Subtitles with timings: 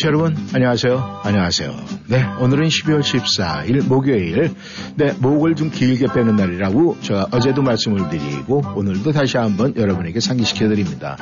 [0.00, 1.20] 청취자 여러분, 안녕하세요.
[1.24, 1.76] 안녕하세요.
[2.08, 4.50] 네, 오늘은 12월 14일 목요일,
[4.96, 10.68] 네, 목을 좀 길게 빼는 날이라고 제가 어제도 말씀을 드리고 오늘도 다시 한번 여러분에게 상기시켜
[10.68, 11.16] 드립니다.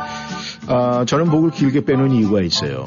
[0.69, 2.85] 아, 저는 목을 길게 빼는 이유가 있어요.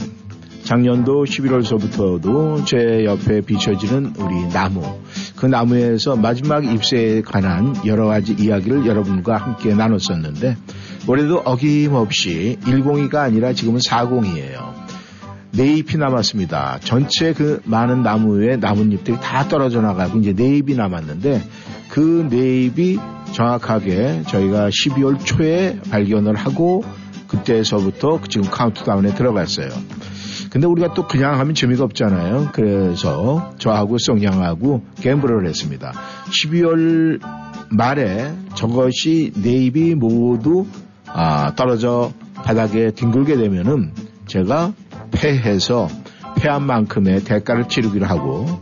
[0.64, 5.00] 작년도 11월서부터도 제 옆에 비춰지는 우리 나무,
[5.36, 10.58] 그 나무에서 마지막 잎새에 관한 여러 가지 이야기를 여러분과 함께 나눴었는데,
[11.08, 14.81] 올해도 어김없이 102가 아니라 지금은 40이에요.
[15.54, 16.80] 네 잎이 남았습니다.
[16.82, 21.42] 전체 그 많은 나무에 나뭇잎들이 다 떨어져 나가고 이제 네 잎이 남았는데
[21.90, 22.98] 그 네 잎이
[23.34, 26.84] 정확하게 저희가 12월 초에 발견을 하고
[27.28, 29.70] 그때서부터 지금 카운트다운에 들어갔어요.
[30.50, 32.50] 근데 우리가 또 그냥 하면 재미가 없잖아요.
[32.52, 35.94] 그래서 저하고 송양하고 갬블을 했습니다.
[36.30, 37.22] 12월
[37.70, 40.66] 말에 저것이 네 잎이 모두
[41.08, 43.94] 아, 떨어져 바닥에 뒹굴게 되면은
[44.28, 44.74] 제가
[45.12, 45.88] 패해서
[46.38, 48.62] 패한 만큼의 대가를 치르기로 하고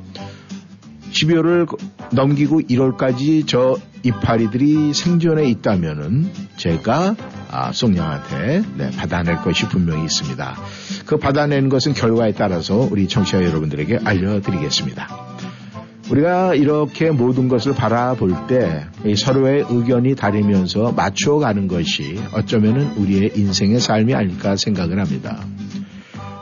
[1.11, 1.67] 12월을
[2.13, 7.15] 넘기고 1월까지 저 이파리들이 생존해 있다면은 제가
[7.51, 10.55] 아, 송양한테 네, 받아낼 것이 분명히 있습니다.
[11.05, 15.29] 그 받아내는 것은 결과에 따라서 우리 청취자 여러분들에게 알려드리겠습니다.
[16.11, 18.85] 우리가 이렇게 모든 것을 바라볼 때
[19.15, 25.43] 서로의 의견이 다르면서 맞춰가는 것이 어쩌면은 우리의 인생의 삶이 아닐까 생각을 합니다.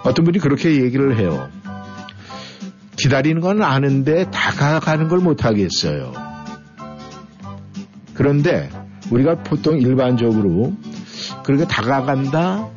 [0.08, 1.50] 어떤 분이 그렇게 얘기를 해요.
[2.96, 6.14] 기다리는 건 아는데 다가가는 걸 못하겠어요.
[8.14, 8.70] 그런데
[9.12, 10.74] 우리가 보통 일반적으로
[11.44, 12.70] 그렇게 다가간다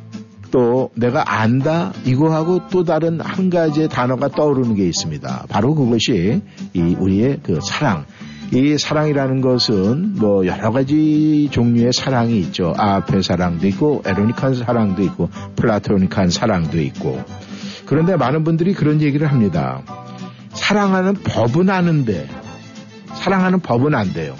[0.51, 5.45] 또 내가 안다 이거하고 또 다른 한 가지의 단어가 떠오르는 게 있습니다.
[5.47, 6.41] 바로 그것이
[6.73, 8.05] 이 우리의 그 사랑.
[8.53, 12.73] 이 사랑이라는 것은 뭐 여러 가지 종류의 사랑이 있죠.
[12.77, 17.23] 아페 사랑도 있고 에로닉한 사랑도 있고 플라토닉한 사랑도 있고
[17.85, 19.81] 그런데 많은 분들이 그런 얘기를 합니다.
[20.49, 22.27] 사랑하는 법은 아는데
[23.13, 24.35] 사랑하는 법은 안 돼요.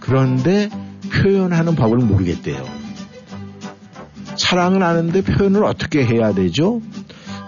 [0.00, 0.68] 그런데
[1.10, 2.62] 표현하는 법을 모르겠대요.
[4.36, 6.82] 사랑은 아는데 표현을 어떻게 해야 되죠?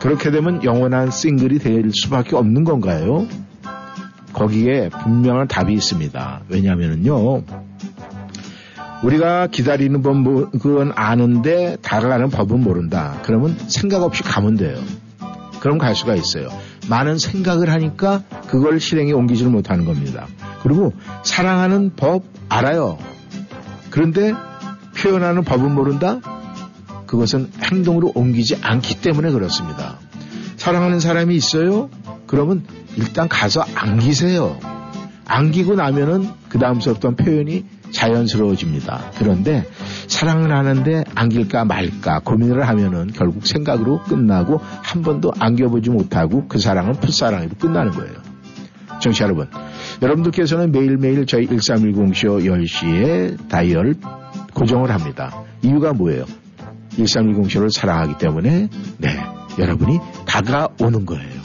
[0.00, 3.26] 그렇게 되면 영원한 싱글이 될 수밖에 없는 건가요?
[4.38, 6.42] 거기에 분명한 답이 있습니다.
[6.48, 7.42] 왜냐하면요.
[9.02, 13.16] 우리가 기다리는 법, 그건 아는데 다가가는 법은 모른다.
[13.24, 14.78] 그러면 생각 없이 가면 돼요.
[15.60, 16.48] 그럼 갈 수가 있어요.
[16.88, 20.26] 많은 생각을 하니까 그걸 실행에 옮기지를 못하는 겁니다.
[20.62, 20.92] 그리고
[21.24, 22.96] 사랑하는 법 알아요.
[23.90, 24.34] 그런데
[24.96, 26.20] 표현하는 법은 모른다?
[27.06, 29.98] 그것은 행동으로 옮기지 않기 때문에 그렇습니다.
[30.56, 31.90] 사랑하는 사람이 있어요?
[32.26, 32.64] 그러면
[32.96, 34.58] 일단 가서 안기세요.
[35.26, 39.12] 안기고 나면은 그 다음서부터 표현이 자연스러워집니다.
[39.18, 39.66] 그런데
[40.08, 46.94] 사랑을 하는데 안길까 말까 고민을 하면은 결국 생각으로 끝나고 한 번도 안겨보지 못하고 그 사랑은
[46.94, 48.14] 풋사랑으로 끝나는 거예요.
[49.00, 49.48] 정치 여러분,
[50.02, 53.94] 여러분들께서는 매일매일 저희 1310쇼 10시에 다이얼
[54.54, 55.44] 고정을 합니다.
[55.62, 56.24] 이유가 뭐예요?
[56.96, 58.68] 1310쇼를 사랑하기 때문에
[58.98, 59.08] 네,
[59.58, 61.38] 여러분이 다가오는 거예요.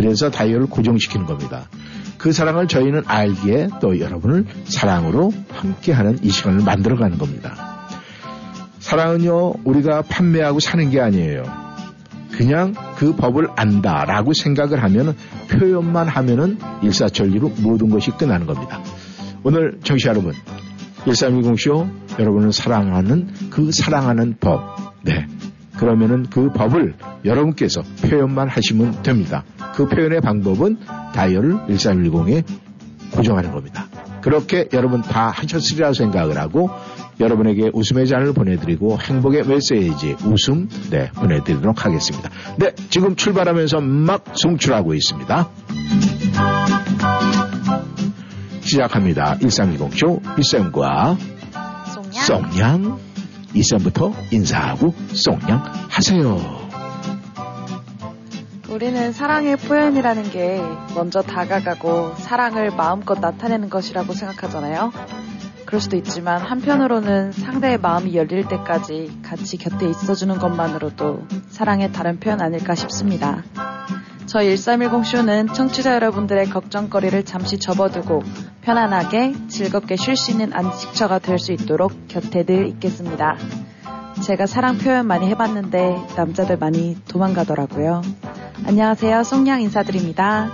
[0.00, 1.68] 그래서 다이얼을 고정시키는 겁니다.
[2.16, 7.86] 그 사랑을 저희는 알기에 또 여러분을 사랑으로 함께하는 이 시간을 만들어가는 겁니다.
[8.78, 11.42] 사랑은요, 우리가 판매하고 사는 게 아니에요.
[12.32, 15.14] 그냥 그 법을 안다라고 생각을 하면
[15.50, 18.82] 표현만 하면은 일사천리로 모든 것이 끝나는 겁니다.
[19.42, 20.32] 오늘 정시 여러분,
[21.04, 24.94] 1310쇼 여러분을 사랑하는 그 사랑하는 법.
[25.02, 25.26] 네.
[25.80, 26.94] 그러면은 그 법을
[27.24, 29.44] 여러분께서 표현만 하시면 됩니다.
[29.74, 30.76] 그 표현의 방법은
[31.14, 32.44] 다이얼을 1310에
[33.12, 33.86] 고정하는 겁니다.
[34.20, 36.68] 그렇게 여러분 다 하셨으리라 생각을 하고
[37.18, 42.28] 여러분에게 웃음의 잔을 보내드리고 행복의 메시지 웃음 네 보내드리도록 하겠습니다.
[42.58, 45.48] 네 지금 출발하면서 막 송출하고 있습니다.
[48.60, 49.38] 시작합니다.
[49.38, 51.16] 1320쇼 이쌤과
[52.26, 53.09] 송양
[53.54, 56.60] 이쌤부터 인사하고 송양 하세요.
[58.68, 60.62] 우리는 사랑의 표현이라는 게
[60.94, 64.92] 먼저 다가가고 사랑을 마음껏 나타내는 것이라고 생각하잖아요.
[65.66, 72.40] 그럴 수도 있지만 한편으로는 상대의 마음이 열릴 때까지 같이 곁에 있어주는 것만으로도 사랑의 다른 표현
[72.40, 73.42] 아닐까 싶습니다.
[74.30, 78.22] 저희 1310쇼는 청취자 여러분들의 걱정거리를 잠시 접어두고
[78.60, 83.36] 편안하게 즐겁게 쉴 수 있는 안식처가 될 수 있도록 곁에 늘 있겠습니다.
[84.24, 88.02] 제가 사랑 표현 많이 해봤는데 남자들 많이 도망가더라고요.
[88.66, 89.24] 안녕하세요.
[89.24, 90.52] 송양 인사드립니다.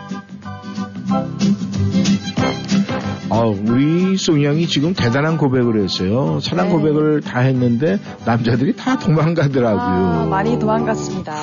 [3.29, 6.41] 아, 우리 송양이 지금 대단한 고백을 했어요.
[6.41, 6.73] 사랑 네.
[6.73, 9.83] 고백을 다 했는데 남자들이 다 도망가더라고요.
[9.83, 11.35] 아, 많이 도망갔습니다.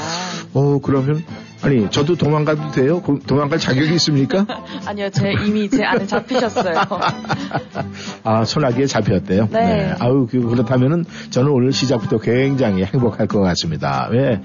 [0.56, 1.24] 어, 그러면
[1.63, 3.01] 아니 저도 도망가도 돼요?
[3.01, 4.45] 고- 도망갈 자격이 있습니까?
[4.86, 6.75] 아니요, 제 이미 제 안에 잡히셨어요.
[8.24, 9.48] 아, 소나기에 잡혔대요.
[9.51, 9.94] 네.
[10.00, 14.10] 아우, 그- 그렇다면은 저는 오늘 시작부터 굉장히 행복할 것 같습니다.
[14.12, 14.42] 왜?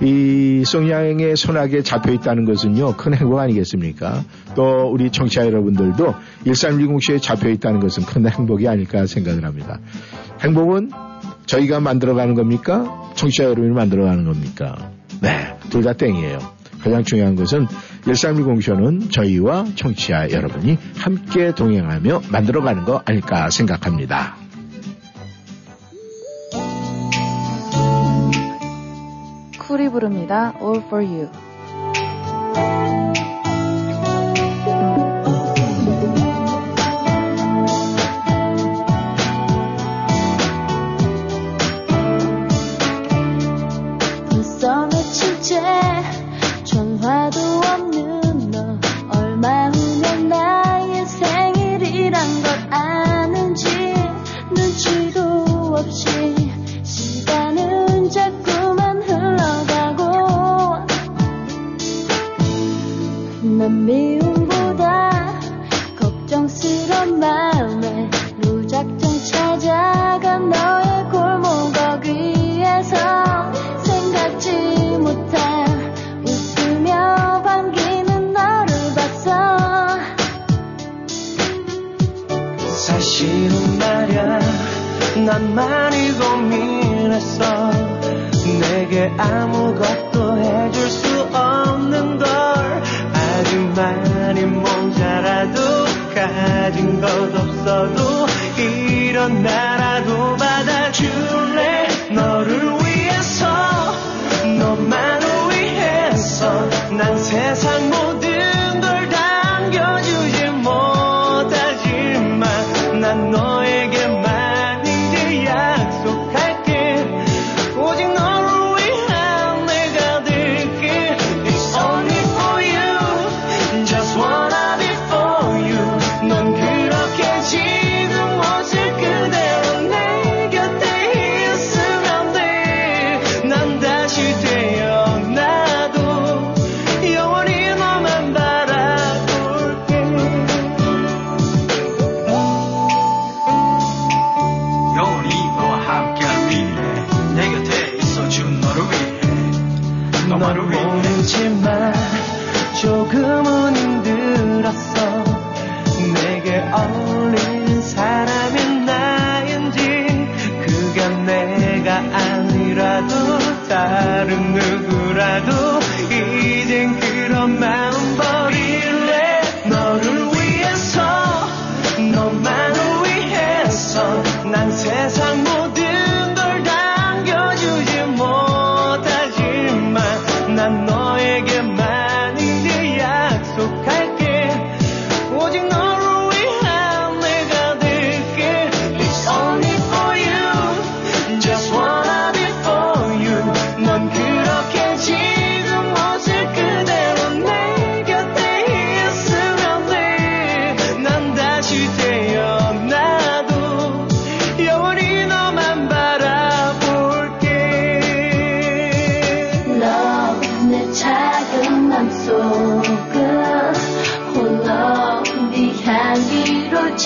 [0.00, 4.22] 이 송양의 소나기에 잡혀 있다는 것은요, 큰 행복 아니겠습니까?
[4.54, 6.14] 또 우리 청취자 여러분들도
[6.46, 9.78] 1310시에 잡혀 있다는 것은 큰 행복이 아닐까 생각을 합니다.
[10.40, 10.90] 행복은
[11.46, 13.10] 저희가 만들어가는 겁니까?
[13.16, 14.90] 청취자 여러분이 만들어가는 겁니까?
[15.20, 16.59] 네, 둘 다 땡이에요.
[16.82, 17.66] 가장 중요한 것은
[18.02, 24.36] 1310쇼는 저희와 청취자 여러분이 함께 동행하며 만들어가는 거 아닐까 생각합니다.
[29.58, 30.54] 쿨이 부릅니다.
[30.60, 31.49] All for you.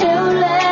[0.03, 0.63] 홀로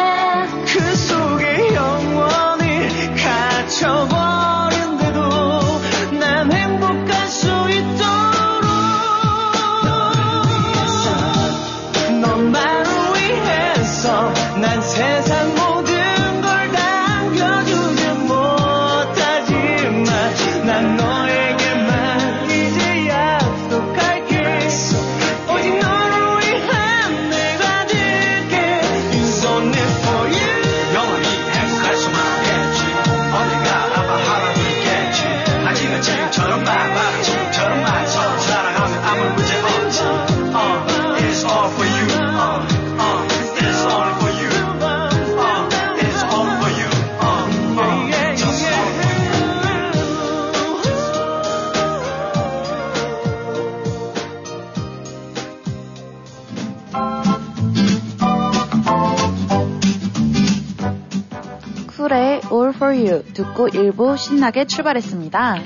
[63.43, 65.59] 듣고 일부 신나게 출발했습니다.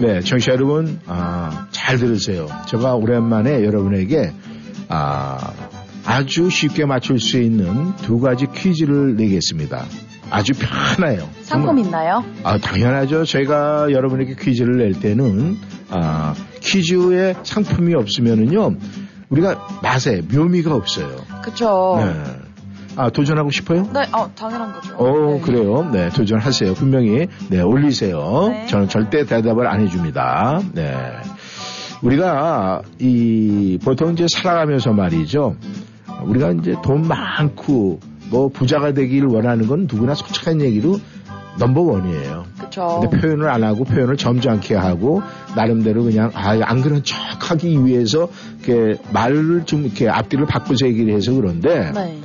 [0.00, 2.46] 네, 청취자 여러분, 아, 잘 들으세요.
[2.66, 4.32] 제가 오랜만에 여러분에게
[4.88, 5.52] 아,
[6.04, 9.84] 아주 쉽게 맞출 수 있는 두 가지 퀴즈를 내겠습니다.
[10.30, 10.52] 아주
[10.96, 11.28] 편해요.
[11.42, 12.24] 상품 있나요?
[12.42, 13.24] 아, 당연하죠.
[13.24, 15.56] 저희가 여러분에게 퀴즈를 낼 때는
[15.90, 18.76] 아, 퀴즈에 상품이 없으면은요,
[19.30, 21.16] 우리가 맛에 묘미가 없어요.
[21.98, 22.41] 네.
[22.96, 23.82] 아, 도전하고 싶어요?
[23.92, 24.94] 네, 어, 당연한 거죠.
[24.96, 25.40] 어, 네.
[25.40, 25.88] 그래요.
[25.92, 26.74] 네, 도전하세요.
[26.74, 28.48] 분명히, 네, 올리세요.
[28.48, 28.66] 네.
[28.66, 30.60] 저는 절대 대답을 안 해줍니다.
[30.74, 30.94] 네.
[32.02, 35.56] 우리가, 이, 보통 이제 살아가면서 말이죠.
[36.24, 40.98] 우리가 이제 돈 많고, 뭐, 부자가 되길 원하는 건 누구나 솔직한 얘기로
[41.58, 42.44] 넘버원이에요.
[42.60, 43.00] 그쵸.
[43.02, 45.22] 근데 표현을 안 하고 표현을 점잖게 하고
[45.54, 47.16] 나름대로 그냥 아 안 그런 척
[47.50, 48.28] 하기 위해서
[48.64, 52.18] 이렇게 말을 좀 이렇게 앞뒤를 바꾸서 얘기를 해서 그런데 네.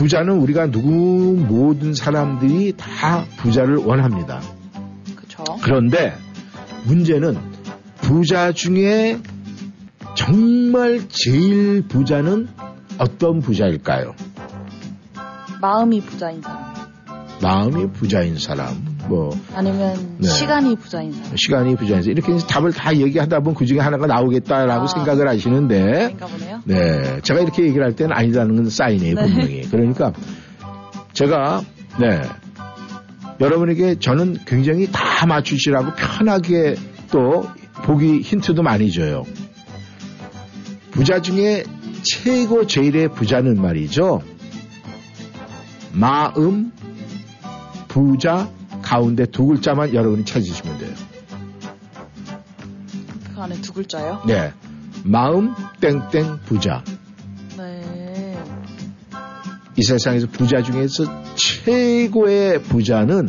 [0.00, 4.40] 부자는 우리가 누구 모든 사람들이 다 부자를 원합니다.
[5.14, 5.44] 그쵸.
[5.60, 6.14] 그런데
[6.86, 7.36] 문제는
[8.00, 9.20] 부자 중에
[10.14, 12.48] 정말 제일 부자는
[12.96, 14.14] 어떤 부자일까요?
[15.60, 16.74] 마음이 부자인 사람.
[17.42, 20.28] 마음이 부자인 사람, 뭐 아니면 네.
[20.28, 21.36] 시간이 부자인 사람.
[21.36, 24.86] 시간이 부자인 사람 이렇게 답을 다 얘기하다 보면 그 중에 하나가 나오겠다라고 아.
[24.86, 26.60] 생각을 하시는데 보네요.
[26.64, 29.22] 네, 제가 이렇게 얘기를 할 때는 아니라는 건 사인이에요, 네.
[29.22, 29.62] 분명히.
[29.62, 30.12] 그러니까
[31.12, 31.62] 제가
[31.98, 32.20] 네
[33.40, 36.76] 여러분에게 저는 굉장히 다 맞추시라고 편하게
[37.10, 37.48] 또
[37.82, 39.24] 보기 힌트도 많이 줘요.
[40.92, 41.64] 부자 중에
[42.02, 44.22] 최고 제일의 부자는 말이죠.
[45.92, 46.70] 마음,
[47.88, 48.48] 부자
[48.90, 50.90] 가운데 두 글자만 여러분이 찾으시면 돼요.
[53.32, 54.20] 그 안에 두 글자요?
[54.26, 54.52] 네.
[55.04, 56.82] 마음 땡땡 부자.
[57.56, 58.36] 네.
[59.76, 61.04] 이 세상에서 부자 중에서
[61.36, 63.28] 최고의 부자는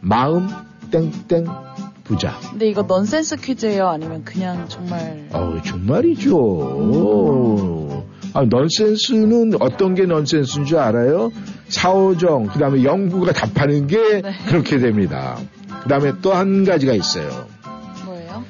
[0.00, 0.48] 마음
[0.90, 1.46] 땡땡
[2.02, 2.36] 부자.
[2.50, 3.86] 근데 이거 넌센스 퀴즈예요?
[3.86, 6.32] 아니면 그냥 정말 어우, 정말이죠.
[8.34, 11.30] 아, 넌센스는 어떤 게 넌센스인 줄 알아요?
[11.72, 14.32] 사오정, 그 다음에 영구가 답하는 게 네.
[14.46, 15.38] 그렇게 됩니다.
[15.82, 17.46] 그 다음에 또 한 가지가 있어요.
[18.04, 18.44] 뭐예요?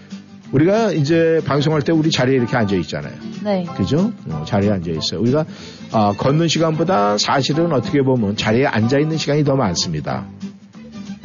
[0.50, 3.14] 우리가 이제 방송할 때 우리 자리에 이렇게 앉아 있잖아요.
[3.44, 3.64] 네.
[3.76, 4.12] 그죠?
[4.28, 5.20] 어, 자리에 앉아 있어요.
[5.20, 5.46] 우리가
[5.92, 10.26] 아, 걷는 시간보다 사실은 어떻게 보면 자리에 앉아 있는 시간이 더 많습니다.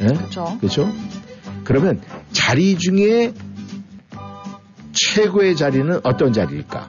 [0.00, 0.06] 예?
[0.06, 0.56] 그쵸.
[0.60, 0.90] 그렇죠?
[1.64, 2.00] 그러면
[2.32, 3.32] 자리 중에
[4.92, 6.88] 최고의 자리는 어떤 자리일까?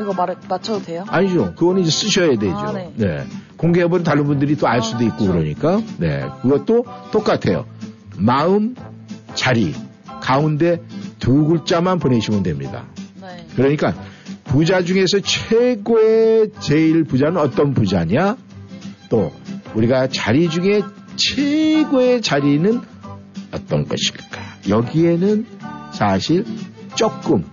[0.00, 1.04] 아, 이거 말, 맞춰도 돼요?
[1.08, 1.54] 아니죠.
[1.54, 2.56] 그거는 이제 쓰셔야 되죠.
[2.56, 3.24] 아, 네.
[3.56, 5.32] 공개해버린 다른 분들이 또 알 수도 아, 있고 그렇죠.
[5.32, 5.80] 그러니까.
[5.98, 6.24] 네.
[6.42, 7.66] 그것도 똑같아요.
[8.16, 8.74] 마음,
[9.34, 9.74] 자리,
[10.20, 10.80] 가운데
[11.18, 12.84] 두 글자만 보내시면 됩니다.
[13.20, 13.46] 네.
[13.56, 13.94] 그러니까
[14.44, 18.36] 부자 중에서 최고의 제일 부자는 어떤 부자냐?
[19.08, 19.30] 또
[19.74, 20.82] 우리가 자리 중에
[21.16, 22.80] 최고의 자리는
[23.52, 24.40] 어떤 것일까?
[24.68, 25.46] 여기에는
[25.92, 26.44] 사실
[26.94, 27.44] 조금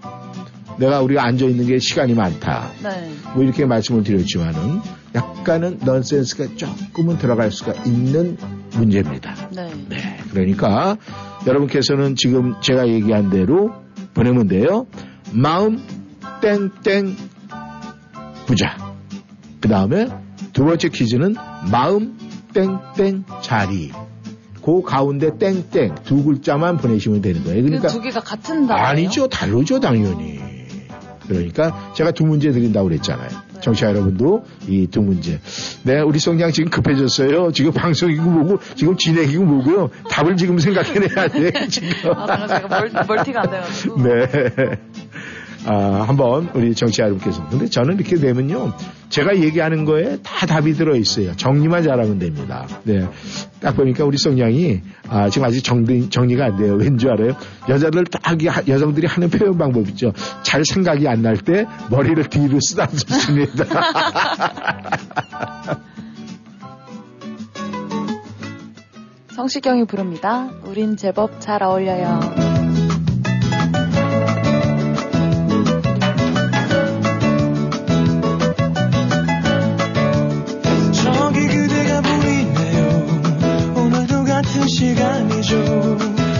[0.77, 2.71] 내가 우리가 앉아 있는 게 시간이 많다.
[2.83, 3.11] 네.
[3.33, 4.79] 뭐 이렇게 말씀을 드렸지만은
[5.15, 8.37] 약간은 넌센스가 조금은 들어갈 수가 있는
[8.73, 9.49] 문제입니다.
[9.51, 9.71] 네.
[9.89, 10.17] 네.
[10.31, 10.97] 그러니까
[11.45, 13.73] 여러분께서는 지금 제가 얘기한 대로
[14.13, 14.87] 보내면 돼요.
[15.31, 15.81] 마음
[16.41, 17.15] 땡땡
[18.45, 18.77] 부자.
[19.59, 20.07] 그 다음에
[20.53, 21.35] 두 번째 퀴즈는
[21.71, 22.17] 마음
[22.53, 23.91] 땡땡 자리.
[24.63, 27.63] 그 가운데 땡땡 두 글자만 보내시면 되는 거예요.
[27.63, 28.85] 그 그러니까 두 개가 같은 단어예요?
[28.85, 29.29] 아니죠.
[29.29, 30.56] 다르죠, 당연히.
[31.27, 33.29] 그러니까 제가 두 문제 드린다고 그랬잖아요.
[33.59, 35.39] 정치자 여러분도 이 두 문제.
[35.83, 37.51] 네, 우리 성장 지금 급해졌어요.
[37.51, 39.89] 지금 방송이고 뭐고, 지금 진행이고 뭐고요.
[40.09, 42.13] 답을 지금 생각해내야 돼, 지금.
[42.15, 44.03] 아, 제가 멀, 멀티가 안 돼가지고.
[44.03, 44.27] 네.
[45.69, 47.45] 아, 한번 우리 정치 여러분께서.
[47.49, 48.71] 근데 저는 이렇게 되면요.
[49.09, 51.35] 제가 얘기하는 거에 다 답이 들어있어요.
[51.35, 52.65] 정리만 잘하면 됩니다.
[52.83, 53.05] 네.
[53.59, 56.75] 딱 보니까 우리 성량이, 아, 지금 아직 정리, 정리가 안 돼요.
[56.75, 57.35] 왠 줄 알아요?
[57.67, 60.13] 여자들 딱, 여성들이 하는 표현 방법 있죠.
[60.43, 63.65] 잘 생각이 안 날 때 머리를 뒤로 쓰다듬습니다.
[69.35, 70.49] 성시경이 부릅니다.
[70.63, 72.19] 우린 제법 잘 어울려요.
[84.67, 85.97] 시간이죠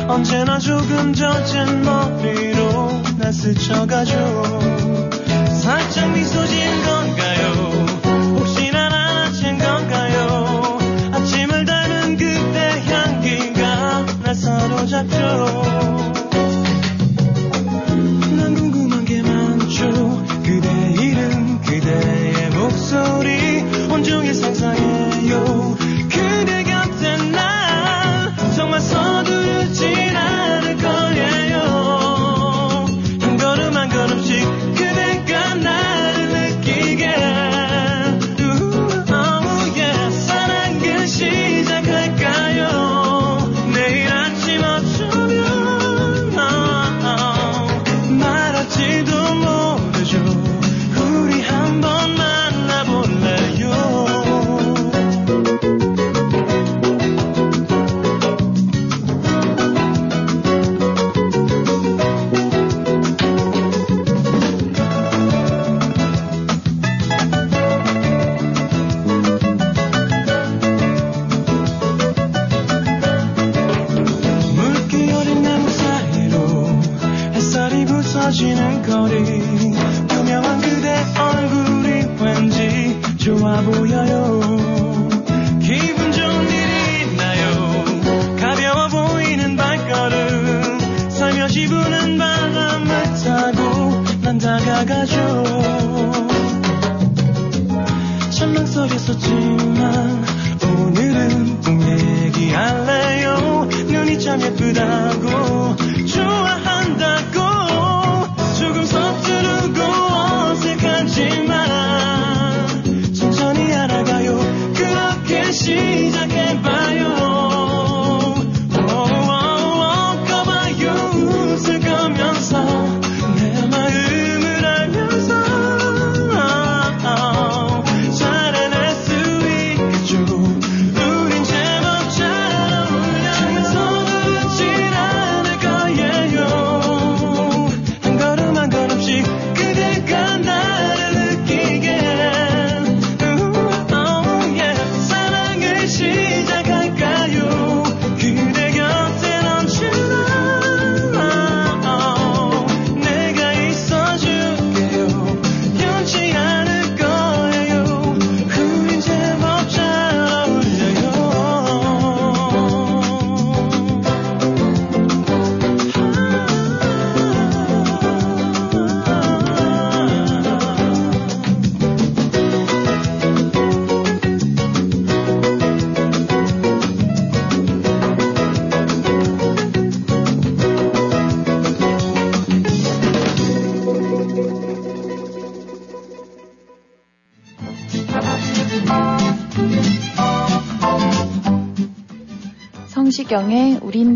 [0.07, 4.60] 언제나 조금 젖은 머리로 나 스쳐가죠.
[5.62, 7.48] 살짝 미소 지은 건가요?
[8.38, 10.77] 혹시나 나아진 건가요?
[11.12, 15.66] 아침을 닮은 그대 향기가 날 사로잡죠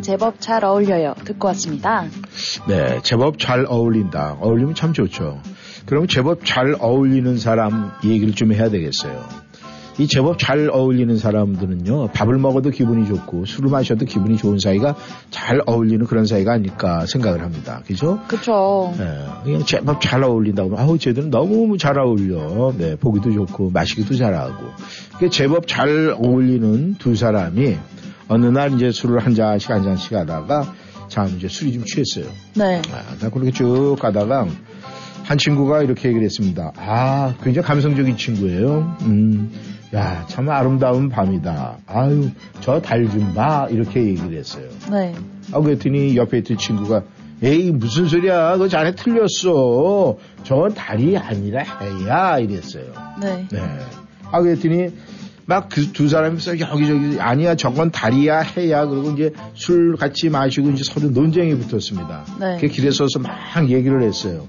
[0.02, 1.14] 제법 잘 어울려요.
[1.26, 2.06] 듣고 왔습니다.
[2.68, 4.38] 네, 제법 잘 어울린다.
[4.40, 5.40] 어울리면 참 좋죠.
[5.86, 9.24] 그럼 제법 잘 어울리는 사람 얘기를 좀 해야 되겠어요.
[9.98, 14.96] 이 제법 잘 어울리는 사람들은요, 밥을 먹어도 기분이 좋고, 술을 마셔도 기분이 좋은 사이가
[15.30, 17.82] 잘 어울리는 그런 사이가 아닐까 생각을 합니다.
[17.86, 18.20] 그죠?
[18.28, 18.94] 그쵸.
[18.98, 19.06] 네,
[19.44, 22.74] 그냥 제법 잘 어울린다고 하면, 아우, 쟤들은 너무 잘 어울려.
[22.78, 24.64] 네, 보기도 좋고, 마시기도 잘하고.
[25.20, 27.78] 그 제법 잘 어울리는 두 사람이
[28.32, 30.74] 어느 날 이제 술을 한 잔씩 한 잔씩 하다가,
[31.10, 32.26] 참 이제 술이 좀 취했어요.
[32.56, 32.82] 네.
[32.94, 34.48] 아, 나 그렇게 쭉 가다가
[35.24, 36.72] 한 친구가 이렇게 얘기를 했습니다.
[36.78, 38.96] 아, 굉장히 감성적인 친구예요.
[39.02, 39.52] 음,
[39.94, 41.80] 야, 참 아름다운 밤이다.
[41.88, 42.30] 아유,
[42.62, 43.68] 저 달 좀 봐.
[43.70, 44.70] 이렇게 얘기를 했어요.
[44.90, 45.14] 네.
[45.52, 47.04] 아, 그랬더니 옆에 있던 친구가
[47.44, 48.54] 에이, 무슨 소리야.
[48.54, 50.16] 그거 자네 틀렸어.
[50.44, 52.38] 저건 달이 아니라 해야.
[52.40, 52.86] 이랬어요.
[53.22, 53.46] 네.
[53.52, 53.60] 네.
[54.32, 54.90] 아, 그랬더니
[55.52, 60.84] 막 그 두 사람이서 여기저기 아니야 저건 달이야 해야 그리고 이제 술 같이 마시고 이제
[60.86, 62.26] 서로 논쟁이 붙었습니다.
[62.40, 62.58] 네.
[62.62, 64.48] 그 길에 서서 막 얘기를 했어요.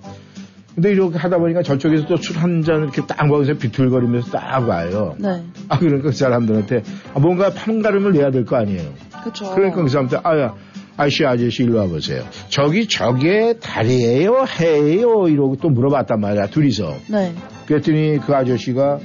[0.74, 5.14] 근데 이렇게 하다 보니까 저쪽에서 또 술 한 잔 이렇게 딱 먹으면서 비틀거리면서 딱 와요.
[5.18, 5.42] 네.
[5.68, 6.82] 아, 그러니까 그 사람들한테
[7.14, 8.92] 아, 뭔가 판가름을 내야 될 거 아니에요.
[9.24, 9.52] 그쵸.
[9.54, 10.54] 그러니까 그 사람한테 아야
[10.96, 12.22] 아저씨 아저씨 일로 와보세요.
[12.48, 16.94] 저기 저게 달이에요 해예요 이러고 또 물어봤단 말이야 둘이서.
[17.10, 17.34] 네.
[17.66, 18.98] 그랬더니 그 아저씨가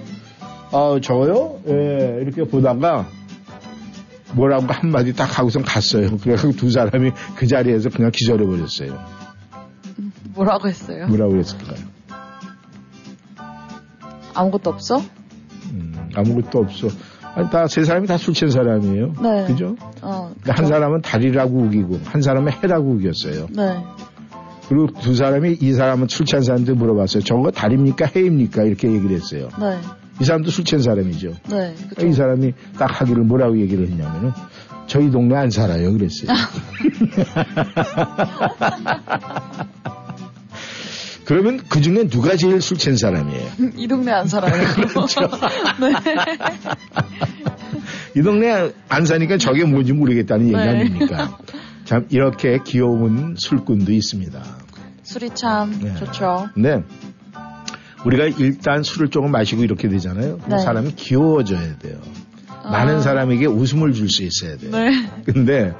[0.71, 1.59] 아 저요?
[1.67, 3.07] 예 이렇게 보다가
[4.33, 6.17] 뭐라고 한마디 딱 하고선 갔어요.
[6.21, 8.99] 그래서 두 사람이 그 자리에서 그냥 기절해 버렸어요.
[10.35, 11.07] 뭐라고 했어요?
[11.07, 11.77] 뭐라고 그랬을까요?
[14.33, 15.01] 아무것도 없어?
[15.71, 16.87] 음, 아무것도 없어.
[17.51, 19.13] 다세 사람이 다 술 취한 사람이에요.
[19.21, 19.45] 네.
[19.47, 19.75] 그죠?
[20.01, 20.31] 어.
[20.35, 23.47] 근데 한 사람은 달이라고 우기고 한 사람은 해라고 우겼어요.
[23.55, 23.83] 네.
[24.67, 27.23] 그리고 두 사람이 이 사람은 술 취한 사람한테 물어봤어요.
[27.23, 29.49] 저거 달입니까 해입니까 이렇게 얘기를 했어요.
[29.59, 29.77] 네.
[30.19, 31.33] 이 사람도 술 취한 사람이죠.
[31.49, 31.75] 네.
[31.89, 32.07] 그쵸.
[32.07, 34.31] 이 사람이 딱 하기를 뭐라고 얘기를 했냐면은
[34.87, 36.31] 저희 동네 안 살아요 그랬어요.
[41.25, 43.49] 그러면 그 중에 누가 제일 술 취한 사람이에요?
[43.75, 44.53] 이 동네 안 살아요.
[44.87, 45.19] 그렇죠.
[45.81, 45.91] 네.
[48.15, 50.69] 이 동네 안 사니까 저게 뭔지 모르겠다는 얘기 네.
[50.69, 51.37] 아닙니까?
[51.83, 54.41] 참 이렇게 귀여운 술꾼도 있습니다.
[55.03, 55.93] 술이 참 네.
[55.95, 56.47] 좋죠.
[56.53, 56.81] 근데
[58.05, 60.39] 우리가 일단 술을 조금 마시고 이렇게 되잖아요.
[60.47, 60.57] 네.
[60.59, 61.97] 사람이 귀여워져야 돼요.
[62.63, 64.71] 많은 사람에게 웃음을 줄 수 있어야 돼요.
[64.73, 64.79] 아.
[64.79, 64.91] 네.
[65.25, 65.73] 근데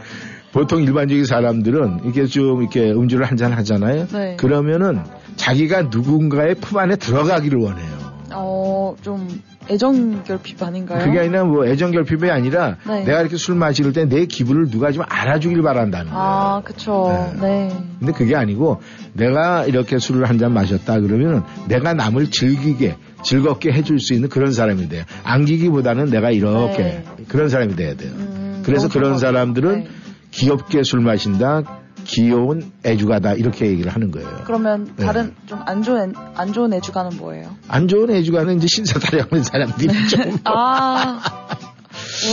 [0.52, 4.08] 보통 일반적인 사람들은 이렇게 좀 이렇게 음주를 한 잔 하잖아요.
[4.08, 4.36] 네.
[4.38, 5.02] 그러면은
[5.36, 7.97] 자기가 누군가의 품 안에 들어가기를 원해요.
[8.34, 9.28] 어, 좀
[9.70, 11.04] 애정 결핍 아닌가요?
[11.04, 13.04] 그게 아니라 뭐 애정 결핍이 아니라 네.
[13.04, 16.24] 내가 이렇게 술 마실 때 내 기분을 누가 좀 알아주길 바란다는 거예요.
[16.24, 17.34] 아, 그쵸.
[17.42, 17.70] 네.
[18.00, 18.82] 근데 그게 아니고
[19.14, 24.52] 내가 이렇게 술을 한 잔 마셨다 그러면 내가 남을 즐기게 즐겁게 해줄 수 있는 그런
[24.52, 25.04] 사람이 돼요.
[25.24, 27.04] 안기기보다는 내가 이렇게 네.
[27.28, 28.12] 그런 사람이 돼야 돼요.
[28.16, 29.98] 음, 그래서 그런 사람들은 같아요.
[30.32, 31.64] 귀엽게 술 마신다,
[32.08, 34.42] 귀여운 애주가다 이렇게 얘기를 하는 거예요.
[34.46, 35.06] 그러면 네.
[35.06, 37.56] 다른 좀안 좋은 안 좋은 애주가는 뭐예요?
[37.68, 41.22] 안 좋은 애주가는 이제 신사 타령하는 사람들이 좀 아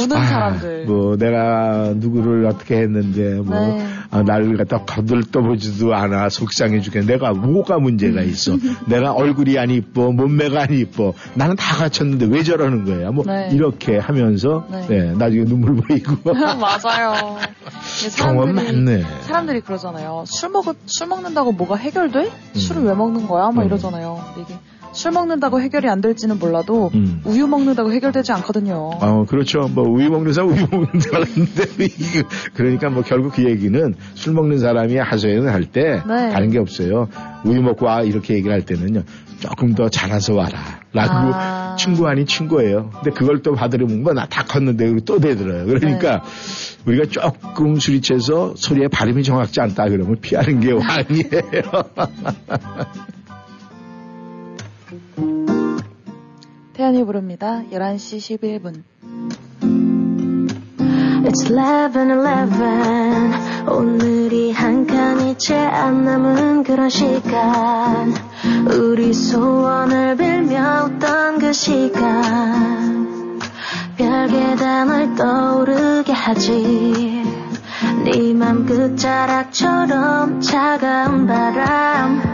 [0.02, 0.84] 우는 아, 사람들.
[0.86, 3.86] 뭐 내가 누구를 어떻게 했는데 뭐 네.
[4.10, 7.06] 아, 나를 갖다 거들떠보지도 않아 속상해 죽겠네.
[7.06, 8.56] 내가 뭐가 문제가 있어.
[8.86, 11.12] 내가 얼굴이 안 이뻐, 몸매가 안 이뻐.
[11.34, 13.10] 나는 다 갖췄는데 왜 저러는 거야.
[13.10, 13.50] 뭐 네.
[13.52, 14.86] 이렇게 하면서 네.
[14.88, 17.36] 네, 나중에 눈물 보이고 맞아요.
[18.16, 19.04] 경험 많네.
[19.22, 20.24] 사람들이 그러잖아요.
[20.26, 22.30] 술 먹, 술 먹는다고 뭐가 해결돼?
[22.54, 23.50] 술을 왜 먹는 거야?
[23.50, 23.66] 막 음.
[23.66, 24.20] 이러잖아요.
[24.38, 24.54] 이게
[24.94, 27.20] 술 먹는다고 해결이 안 될지는 몰라도 음.
[27.24, 28.90] 우유 먹는다고 해결되지 않거든요.
[29.00, 29.68] 어, 그렇죠.
[29.74, 34.58] 뭐, 우유 먹는 사람 우유 먹는 사람인데, 이거- 그러니까 뭐, 결국 그 얘기는 술 먹는
[34.58, 36.30] 사람이 하소연을 할 때, 네.
[36.30, 37.08] 다른 게 없어요.
[37.44, 39.02] 우유 먹고 와, 이렇게 얘기를 할 때는요,
[39.40, 40.58] 조금 더 잘라서 와라.
[40.92, 41.76] 라고, 아.
[41.76, 42.90] 친구 아닌 친구예요.
[42.94, 45.66] 근데 그걸 또 받으려면 뭐, 나다 컸는데, 또 대들어요.
[45.66, 46.84] 그러니까, 네.
[46.86, 51.62] 우리가 조금 술이 채서 소리의 발음이 정확지 않다 그러면 피하는 게 왕이에요.
[56.74, 57.62] 태연이 부릅니다.
[57.70, 58.82] 11시 11분.
[61.24, 68.12] It's 11:11 오늘이 한 칸이 채 안 남은 그런 시간.
[68.66, 73.38] 우리 소원을 빌며 웃던 그 시간.
[73.96, 77.22] 별게 다널 떠오르게 하지.
[78.04, 82.33] 네맘 끝자락처럼 차가운 바람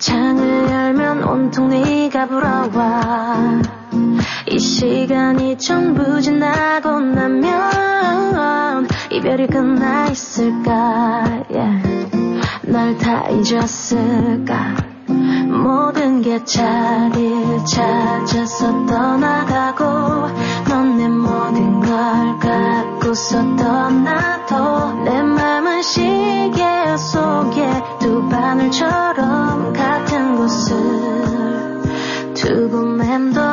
[0.00, 3.60] 창을 열면 온통 네가 불어와.
[4.48, 11.44] 이 시간이 전부 지나고 나면 이별이 끝나 있을까?
[11.50, 12.10] Yeah.
[12.62, 14.74] 널다 잊었을까?
[15.06, 19.84] 모든 게 자리를 찾아서 떠나가고
[20.66, 22.40] 넌 내 모든 걸
[23.10, 27.68] 갖고서 떠나도 내 맘은 시계 속에
[27.98, 31.82] 두 바늘처럼 같은 곳을
[32.34, 33.49] 두고 맴돌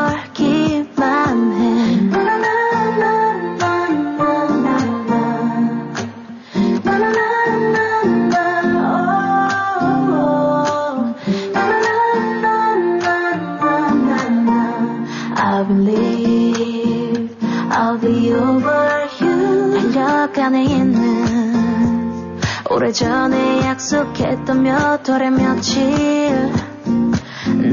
[22.87, 26.53] 오래전에 약속했던 몇 월의 며칠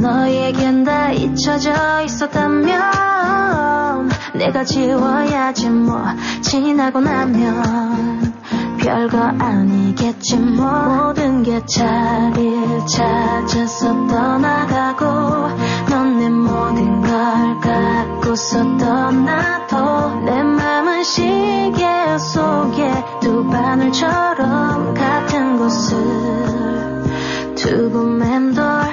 [0.02, 6.02] 너에겐 다 잊혀져 있었다면 내가 지워야지 뭐
[6.40, 8.34] 지나고 나면
[8.80, 11.12] 별거 아니겠지 뭐.
[11.14, 15.83] 모든 게 자리를 찾아서 떠나가고
[16.24, 25.98] 넌내 모든 걸 갖고서 떠나도 내 맘은 시계 속에 두 바늘처럼 같은 곳을.
[27.54, 28.83] 두고 맴돌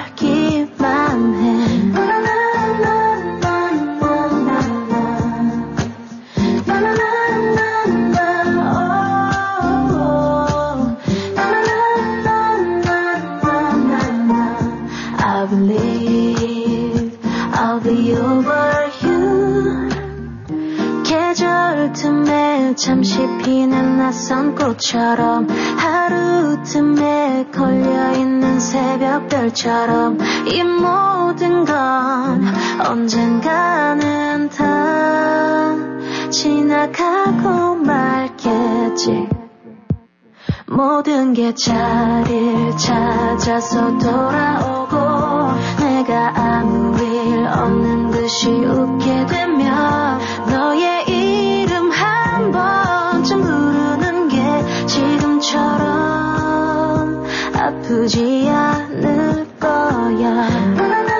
[22.74, 32.44] 잠시 피는 낯선 꽃처럼 하루 틈에 걸려있는 새벽별처럼 이 모든 건
[32.80, 35.74] 언젠가는 다
[36.30, 39.28] 지나가고 말겠지.
[40.66, 44.96] 모든 게 자리를 찾아서 돌아오고
[45.78, 51.04] 내가 아무 일 없는 듯이 웃게 되면 너의
[53.22, 55.54] 번쯤 부르는 게 지금처럼
[57.54, 61.11] 아프지 않을 거야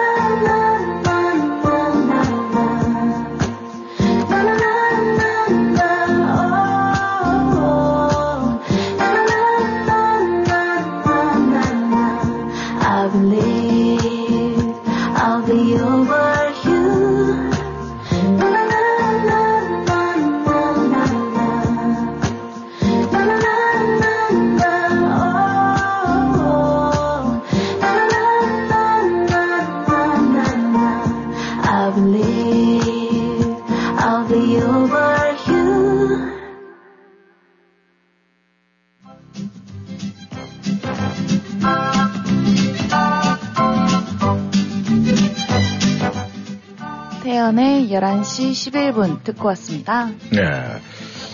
[47.92, 50.11] 11시 11분 듣고 왔습니다.
[50.31, 50.40] 네.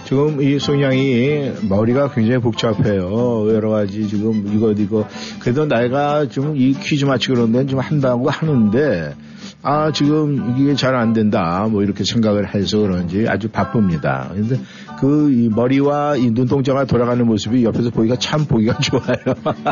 [0.04, 3.52] 지금 이 송양이 머리가 굉장히 복잡해요.
[3.54, 5.06] 여러 가지 지금 이거 이거
[5.38, 9.14] 그래도 나이가 좀 이 퀴즈 맞히고 그런 데는 좀 한다고 하는데
[9.62, 14.30] 아 지금 이게 잘 안 된다 뭐 이렇게 생각을 해서 그런지 아주 바쁩니다.
[14.32, 14.58] 근데
[15.00, 19.16] 그 이 머리와 이 눈동자가 돌아가는 모습이 옆에서 보기가 참 보기가 좋아요.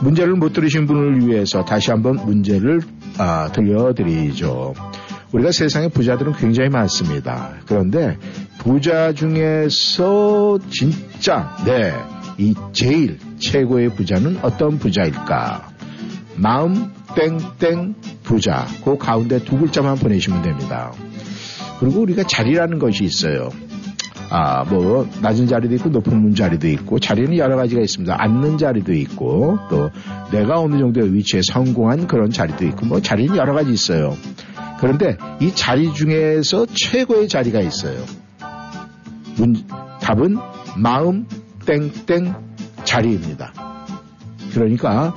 [0.04, 2.82] 문제를 못 들으신 분을 위해서 다시 한번 문제를
[3.18, 4.76] 아, 들려드리죠.
[5.32, 7.54] 우리가 세상에 부자들은 굉장히 많습니다.
[7.68, 8.18] 그런데
[8.60, 11.94] 부자 중에서 진짜 네,
[12.38, 15.70] 이 제일 최고의 부자는 어떤 부자일까?
[16.36, 18.68] 마음 땡땡 부자.
[18.84, 20.94] 그 가운데 두 글자만 보내시면 됩니다.
[21.80, 23.50] 그리고 우리가 자리라는 것이 있어요.
[24.30, 28.14] 아, 뭐, 낮은 자리도 있고, 높은 자리도 있고, 자리는 여러 가지가 있습니다.
[28.22, 29.90] 앉는 자리도 있고, 또,
[30.32, 34.18] 내가 어느 정도의 위치에 성공한 그런 자리도 있고, 뭐, 자리는 여러 가지 있어요.
[34.80, 38.04] 그런데 이 자리 중에서 최고의 자리가 있어요.
[39.38, 39.56] 문,
[40.02, 40.38] 답은
[40.78, 41.28] 마음
[41.66, 42.34] 땡땡
[42.84, 43.54] 자리입니다.
[44.54, 45.14] 그러니까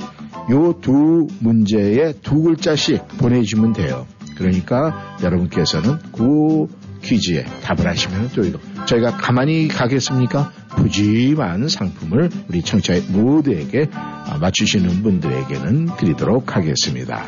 [0.50, 4.06] 요 두 문제에 두 글자씩 보내주시면 돼요.
[4.36, 6.66] 그러니까 여러분께서는 그
[7.02, 8.42] 퀴즈에 답을 하시면 또
[8.86, 10.52] 저희가 가만히 가겠습니까?
[10.70, 17.24] 푸짐한 상품을 우리 청취자 모두에게 아, 맞추시는 분들에게는 드리도록 하겠습니다.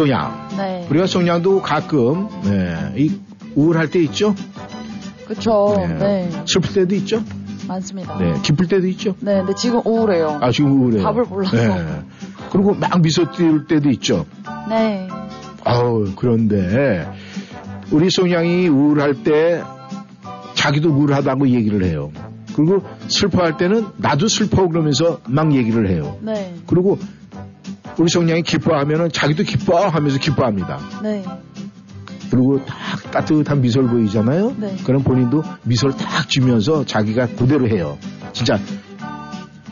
[0.00, 0.86] 송양, 네.
[0.88, 3.20] 우리가 송양도 가끔 네, 이
[3.54, 4.34] 우울할 때 있죠?
[5.26, 5.74] 그쵸.
[5.76, 5.88] 네.
[5.88, 6.30] 네.
[6.46, 7.22] 슬플 때도 있죠?
[7.68, 8.16] 많습니다.
[8.18, 9.14] 네, 기쁠 때도 있죠?
[9.20, 10.38] 네, 근데 지금 우울해요.
[10.40, 11.02] 아 지금 우울해요.
[11.02, 11.54] 답을 몰라서.
[11.54, 12.02] 네.
[12.50, 14.24] 그리고 막 미소 띄울 때도 있죠.
[14.70, 15.06] 네.
[15.64, 17.06] 아우 그런데
[17.92, 19.62] 우리 송양이 우울할 때
[20.54, 22.10] 자기도 우울하다고 얘기를 해요.
[22.56, 26.16] 그리고 슬퍼할 때는 나도 슬퍼 그러면서 막 얘기를 해요.
[26.22, 26.54] 네.
[26.66, 26.98] 그리고
[28.00, 30.80] 우리 송양이 기뻐하면은 자기도 기뻐하면서 기뻐합니다.
[31.02, 31.22] 네.
[32.30, 34.54] 그리고 딱 따뜻한 미소를 보이잖아요.
[34.56, 34.74] 네.
[34.84, 37.98] 그럼 본인도 미소를 딱 지면서 자기가 그대로 해요.
[38.32, 38.58] 진짜.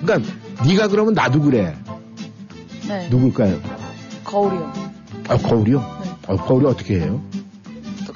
[0.03, 0.31] 그러니까
[0.67, 1.75] 네가 그러면 나도 그래.
[2.87, 3.09] 네.
[3.09, 3.59] 누굴까요?
[4.25, 4.73] 거울이요.
[5.29, 5.79] 아 거울이요?
[5.79, 6.11] 네.
[6.29, 7.23] 아, 거울이 어떻게 해요?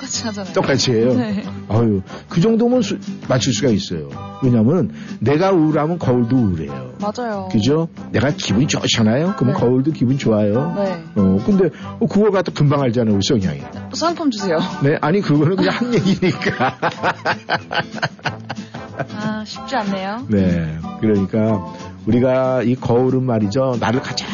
[0.03, 0.53] 똑같이 하잖아요.
[0.53, 1.15] 똑같이 해요.
[1.15, 1.45] 네.
[1.69, 4.09] 아유, 그 정도면 수- 맞출 수가 있어요.
[4.43, 6.95] 왜냐면 내가 우울하면 거울도 우울해요.
[7.01, 7.49] 맞아요.
[7.53, 7.89] 그죠?
[8.11, 9.35] 내가 기분이 좋잖아요?
[9.37, 9.61] 그러면 네.
[9.61, 10.73] 거울도 기분 좋아요.
[10.77, 11.03] 네.
[11.15, 11.69] 어, 근데
[12.01, 13.63] 어, 그걸 갖다 금방 알잖아요, 우리 성향이.
[13.95, 14.59] 상품 주세요.
[14.83, 16.79] 네, 아니 그거는 그냥 한 얘기니까.
[18.99, 20.27] 아, 쉽지 않네요.
[20.29, 21.73] 네, 그러니까
[22.07, 24.29] 우리가 이 거울은 말이죠, 나를 가장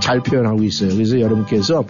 [0.00, 0.90] 잘 표현하고 있어요.
[0.90, 1.84] 그래서 여러분께서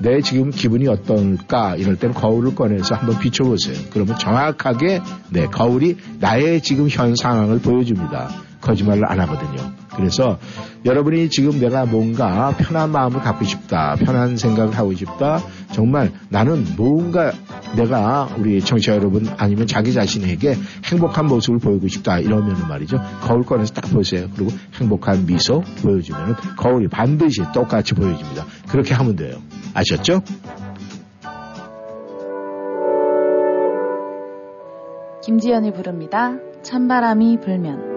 [0.00, 3.76] 내 지금 기분이 어떨까 이럴 때는 거울을 꺼내서 한번 비춰보세요.
[3.92, 8.30] 그러면 정확하게 네 거울이 나의 지금 현 상황을 보여줍니다.
[8.60, 9.79] 거짓말을 안 하거든요.
[9.96, 10.38] 그래서
[10.84, 15.40] 여러분이 지금 내가 뭔가 편한 마음을 갖고 싶다, 편한 생각을 하고 싶다,
[15.72, 17.32] 정말 나는 뭔가
[17.76, 23.00] 내가 우리 청취자 여러분 아니면 자기 자신에게 행복한 모습을 보이고 싶다 이러면은 말이죠.
[23.22, 24.28] 거울 꺼내서 딱 보세요.
[24.34, 28.44] 그리고 행복한 미소 보여주면은 거울이 반드시 똑같이 보여줍니다.
[28.68, 29.36] 그렇게 하면 돼요.
[29.74, 30.22] 아셨죠?
[35.22, 36.32] 김지연이 부릅니다.
[36.62, 37.89] 찬바람이 불면.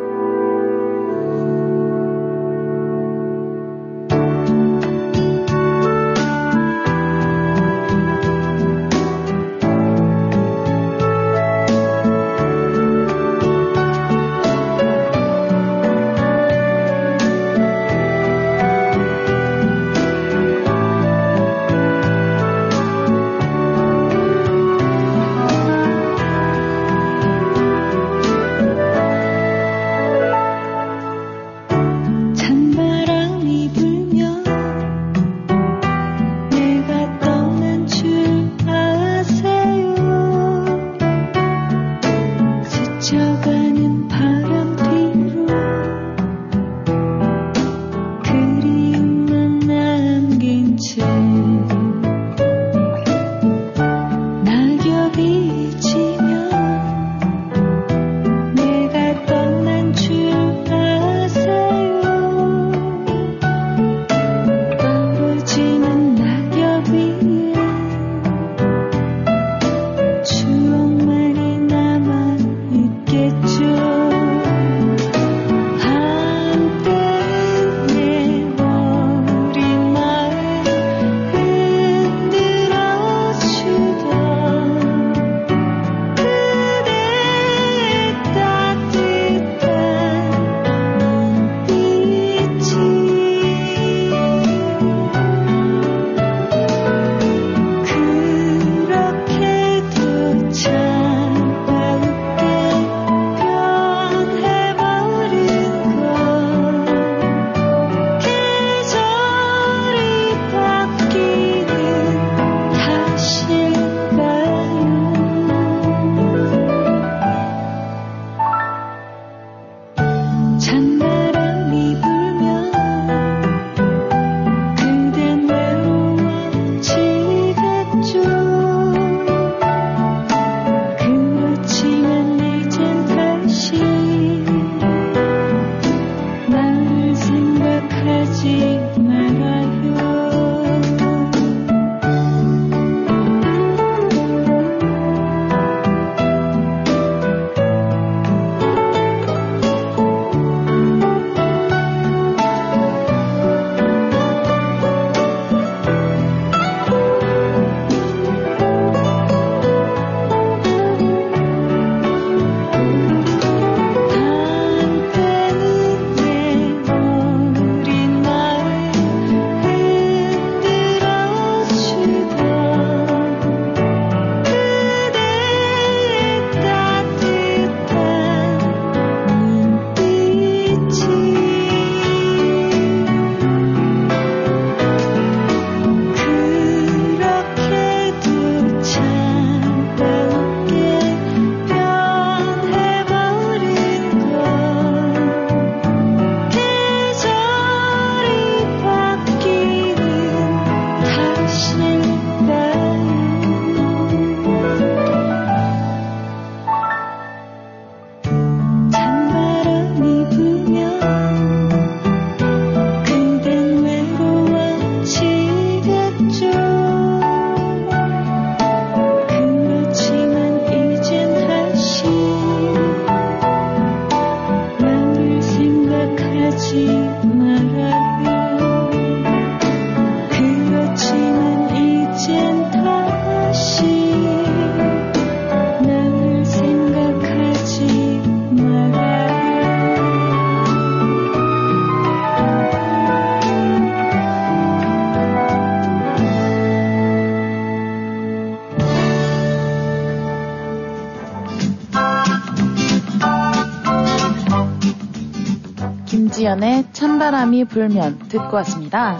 [257.63, 259.19] 찬바람이 불면 듣고 왔습니다.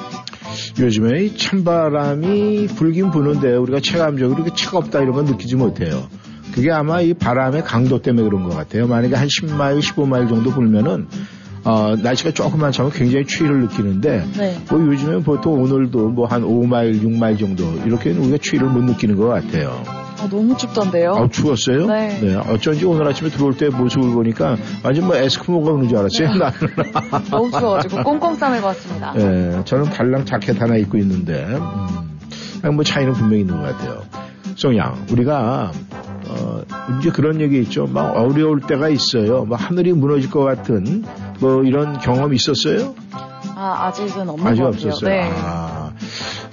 [0.79, 6.07] 요즘에 이 찬바람이 불긴 부는데 우리가 체감적으로 이렇게 차갑다 이런 건 느끼지 못해요.
[6.53, 8.87] 그게 아마 이 바람의 강도 때문에 그런 것 같아요.
[8.87, 11.07] 만약에 한 10마일, 15마일 정도 불면은
[11.63, 14.61] 어, 날씨가 조금만 차면 굉장히 추위를 느끼는데 네.
[14.69, 19.27] 뭐 요즘에 보통 오늘도 뭐 한 5마일, 6마일 정도 이렇게는 우리가 추위를 못 느끼는 것
[19.27, 20.02] 같아요.
[20.23, 21.11] 아, 너무 춥던데요.
[21.15, 21.87] 아, 추웠어요?
[21.87, 22.35] 네.
[22.47, 26.29] 어쩐지 오늘 아침에 들어올 때 모습을 보니까 완전 뭐 에스크모가 오는 줄 알았어요.
[26.35, 26.53] 나는.
[27.29, 29.13] 너무 추워가지고 꽁꽁 싸매고 왔습니다.
[29.17, 31.45] 예, 저는 발랑 자켓 하나 입고 있는데,
[32.63, 34.01] 음, 뭐 차이는 분명히 있는 것 같아요.
[34.55, 35.71] 송양, 우리가,
[36.29, 36.61] 어,
[36.99, 37.85] 이제 그런 얘기 있죠.
[37.85, 39.43] 막 어려울 때가 있어요.
[39.45, 41.03] 막 하늘이 무너질 것 같은,
[41.39, 42.93] 뭐 이런 경험 있었어요?
[43.55, 44.87] 아, 아직은 없는 아직 것 같아요.
[44.89, 45.09] 없었어요.
[45.09, 45.29] 네.
[45.43, 45.82] 아,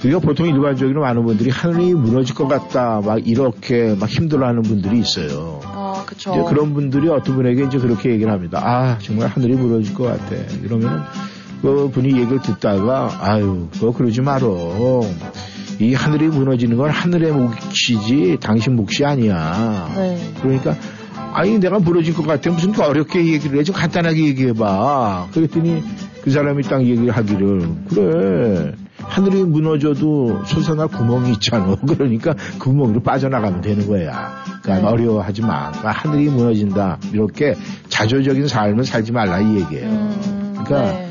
[0.05, 5.61] 우리가 보통 일반적으로 많은 분들이 하늘이 무너질 것 같다, 막 이렇게 막 힘들어하는 분들이 있어요.
[5.65, 6.05] 아.
[6.11, 8.61] 이제 그런 분들이 어떤 분에게 이제 그렇게 얘기를 합니다.
[8.65, 10.35] 아, 정말 하늘이 무너질 것 같아.
[10.63, 11.01] 이러면은
[11.63, 15.03] 그 분이 얘기를 듣다가 아유, 그거 그러지 말어.
[15.79, 19.91] 이 하늘이 무너지는 건 하늘의 몫이지 당신 몫이 아니야.
[19.95, 20.19] 네.
[20.43, 20.75] 그러니까
[21.33, 25.83] 아니 내가 무너질 것 같아 무슨 어렵게 얘기를 해 좀 간단하게 얘기해봐 그랬더니
[26.23, 28.73] 그 사람이 딱 얘기를 하기를 그래
[29.11, 34.33] 하늘이 무너져도 솟아날 구멍이 있잖아 그러니까 그 구멍으로 빠져나가면 되는 거야
[34.63, 34.95] 그러니까 네.
[34.95, 37.55] 어려워하지 마 그러니까 하늘이 무너진다 이렇게
[37.89, 41.07] 자조적인 삶을 살지 말라 이 얘기예요 음, 그러니까 네.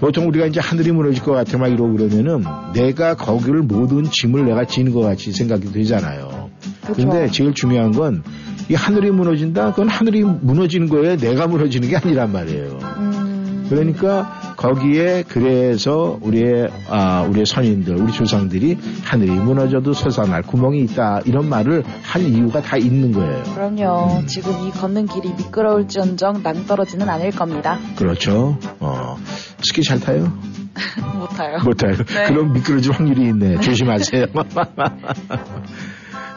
[0.00, 2.44] 보통 우리가 이제 하늘이 무너질 것 같아 막 이러고 그러면은
[2.74, 6.50] 내가 거기를 모든 짐을 내가 지는 것 같이 생각이 되잖아요
[6.80, 6.94] 그쵸.
[6.94, 8.22] 근데 제일 중요한 건
[8.68, 9.70] 이 하늘이 무너진다?
[9.70, 11.16] 그건 하늘이 무너지는 거예요.
[11.16, 12.78] 내가 무너지는 게 아니란 말이에요.
[12.98, 21.22] 음, 그러니까 거기에 그래서 우리의 아 우리의 선인들, 우리 조상들이 하늘이 무너져도 솟아날 구멍이 있다
[21.24, 23.42] 이런 말을 한 이유가 다 있는 거예요.
[23.54, 24.20] 그럼요.
[24.20, 24.26] 음.
[24.28, 27.80] 지금 이 걷는 길이 미끄러울지언정 낭떠러지는 않을 겁니다.
[27.96, 28.56] 그렇죠.
[28.78, 29.16] 어
[29.62, 30.32] 스키 잘 타요?
[31.18, 31.58] 못 타요.
[31.64, 31.96] 못 타요.
[31.96, 32.26] 네.
[32.28, 33.60] 그럼 미끄러질 확률이 있네.
[33.60, 34.26] 조심하세요.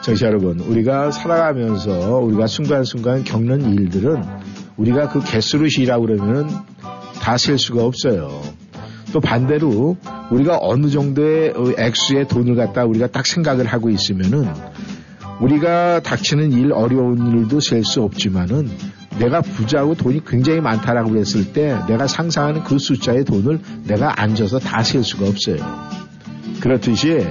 [0.02, 4.22] 정치 여러분, 우리가 살아가면서 우리가 순간순간 겪는 일들은
[4.76, 6.48] 우리가 그 개수로 시라고 그러면은
[7.26, 8.40] 다 셀 수가 없어요.
[9.12, 9.96] 또 반대로
[10.30, 14.48] 우리가 어느 정도의 어, 액수의 돈을 갖다 우리가 딱 생각을 하고 있으면은
[15.40, 18.70] 우리가 닥치는 일, 어려운 일도 셀 수 없지만은
[19.18, 24.84] 내가 부자고 돈이 굉장히 많다라고 그랬을 때 내가 상상하는 그 숫자의 돈을 내가 앉아서 다
[24.84, 25.56] 셀 수가 없어요.
[26.60, 27.26] 그렇듯이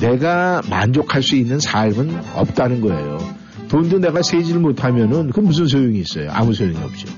[0.00, 3.16] 내가 만족할 수 있는 삶은 없다는 거예요.
[3.68, 6.28] 돈도 내가 세지를 못하면은 그 무슨 소용이 있어요?
[6.30, 7.08] 아무 소용이 없죠.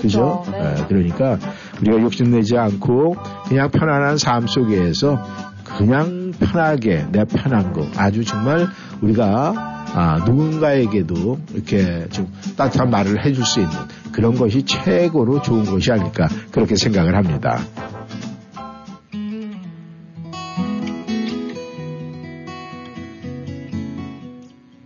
[0.00, 0.42] 그죠?
[0.44, 0.74] 그쵸, 네.
[0.78, 1.38] 예, 그러니까
[1.80, 3.16] 우리가 욕심내지 않고
[3.48, 5.18] 그냥 편안한 삶 속에서
[5.64, 8.66] 그냥 편하게 내 편한 거 아주 정말
[9.00, 13.74] 우리가 아, 누군가에게도 이렇게 좀 따뜻한 말을 해줄 수 있는
[14.12, 17.58] 그런 것이 최고로 좋은 것이 아닐까 그렇게 생각을 합니다.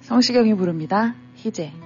[0.02, 1.14] 성시경이 부릅니다.
[1.34, 1.83] 희재.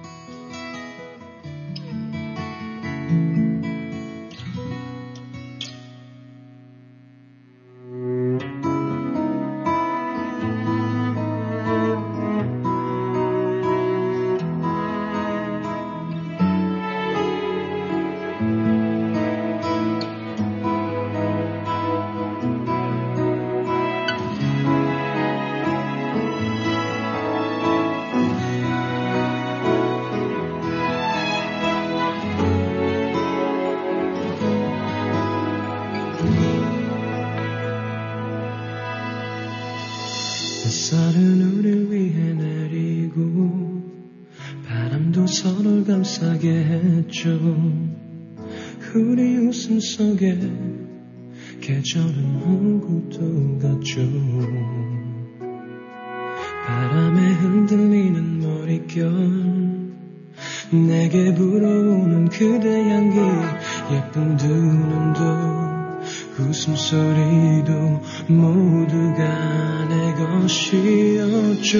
[49.99, 50.39] 속에
[51.59, 53.99] 계절은 오고도 갔죠.
[56.65, 59.11] 바람에 흔들리는 머릿결
[60.71, 63.17] 내게 불어오는 그대 향기
[63.93, 65.59] 예쁜 두 눈도
[66.39, 67.71] 웃음소리도
[68.29, 71.77] 모두가 내 것이었죠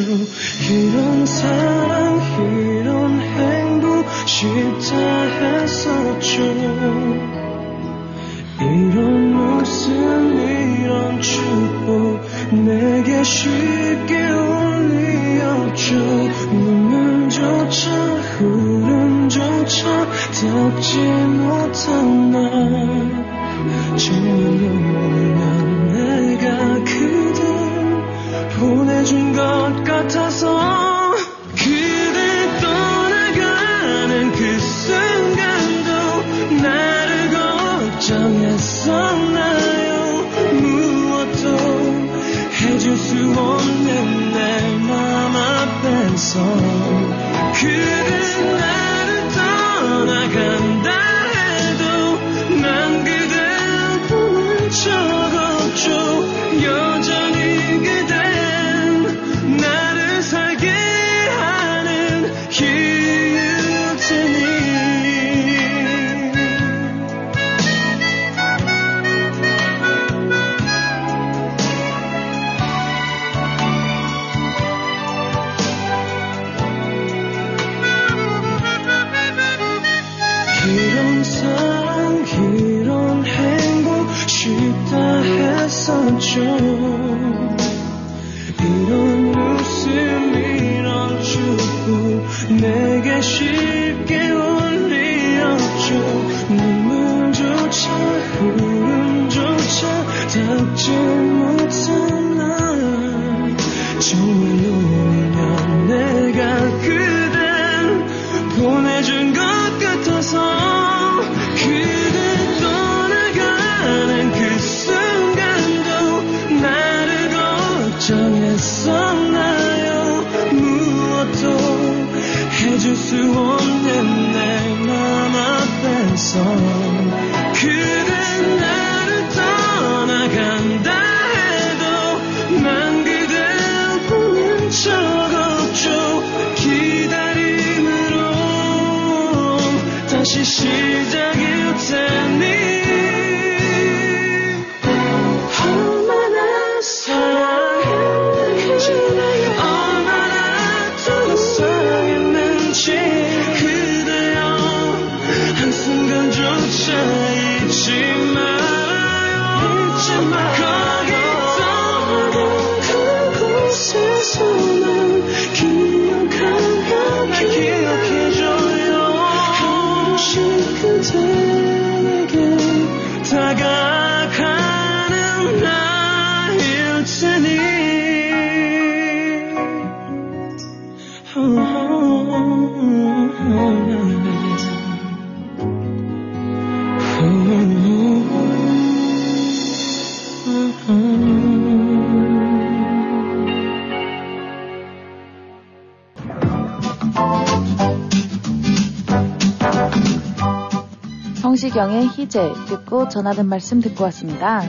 [201.79, 204.61] 성시경의 희재 듣고 전하는 말씀 듣고 왔습니다.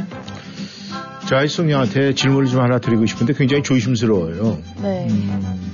[1.26, 4.58] 자, 이송양한테 질문을 좀 하나 드리고 싶은데 굉장히 조심스러워요.
[4.80, 5.08] 네.
[5.10, 5.72] 음,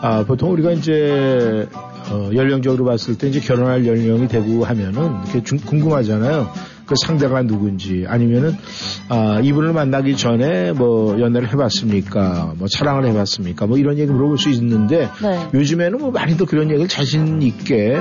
[0.00, 1.68] 아, 보통 우리가 이제
[2.10, 6.50] 어, 연령적으로 봤을 때 이제 결혼할 연령이 되고 하면은 이렇게 중- 궁금하잖아요.
[6.84, 8.56] 그 상대가 누군지 아니면은
[9.08, 12.54] 아, 이분을 만나기 전에 뭐 연애를 해봤습니까?
[12.58, 13.66] 뭐 사랑을 해봤습니까?
[13.66, 15.48] 뭐 이런 얘기 물어볼 수 있는데 네.
[15.54, 17.96] 요즘에는 뭐 많이들 그런 얘기를 자신 있게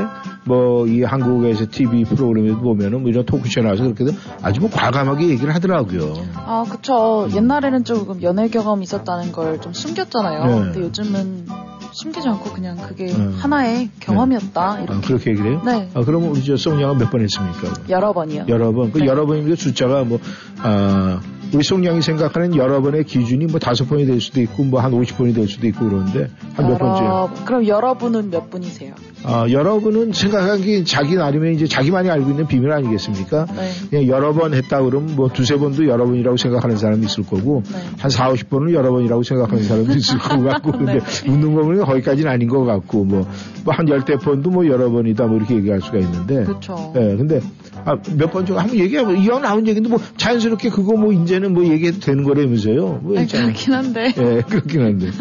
[0.45, 4.05] 뭐 이 한국에서 TV 프로그램에서 보면은 뭐 이런 토크쇼 나와서 그렇게
[4.41, 6.13] 아주 뭐 과감하게 얘기를 하더라고요.
[6.35, 7.27] 아, 그쵸.
[7.33, 10.45] 옛날에는 조금 연애 경험이 있었다는 걸 좀 숨겼잖아요.
[10.45, 10.53] 네.
[10.61, 11.45] 근데 요즘은
[11.93, 13.29] 숨기지 않고 그냥 그게 네.
[13.37, 14.61] 하나의 경험이었다.
[14.71, 15.07] 아, 이렇게.
[15.07, 15.61] 그렇게 얘기를 해요?
[15.65, 15.89] 네.
[15.93, 17.73] 아, 그러면 우리 저 송양은 몇 번 했습니까?
[17.89, 18.45] 여러 번이요.
[18.47, 18.91] 여러 번.
[18.91, 19.05] 그 네.
[19.05, 20.19] 여러 번이면 숫자가 뭐,
[20.63, 21.19] 아,
[21.53, 25.47] 우리 송양이 생각하는 여러 번의 기준이 뭐 다섯 번이 될 수도 있고 뭐한 50번이 될
[25.47, 27.29] 수도 있고 그러는데 한 몇 번째요?
[27.45, 28.93] 그럼 여러분은 몇 분이세요?
[29.23, 33.45] 아, 여러분은 생각하기 자기 나름의 이제 자기만이 알고 있는 비밀 아니겠습니까?
[33.45, 33.69] 네.
[33.89, 37.77] 그냥 여러 번 했다 그러면 뭐 두세 번도 여러 번이라고 생각하는 사람이 있을 거고 네.
[37.99, 41.29] 한 4, 50번은 여러 번이라고 생각하는 사람도 있을 것 같고 근데 네.
[41.31, 43.27] 웃는 거 보면 거기까지는 아닌 것 같고 뭐
[43.65, 46.93] 한 열대 번도 뭐 여러 번이다 뭐 이렇게 얘기할 수가 있는데 그렇죠.
[46.95, 47.39] 예, 근데
[47.85, 49.11] 아, 몇 번 좀 한번 얘기해봐.
[49.13, 52.99] 이왕 나온 얘기인데 뭐 자연스럽게 그거 뭐 이제는 뭐 얘기해도 되는 거라면서요.
[53.01, 53.27] 뭐 아니.
[53.27, 54.13] 그렇긴 한데.
[54.17, 55.11] 예, 그렇긴 한데.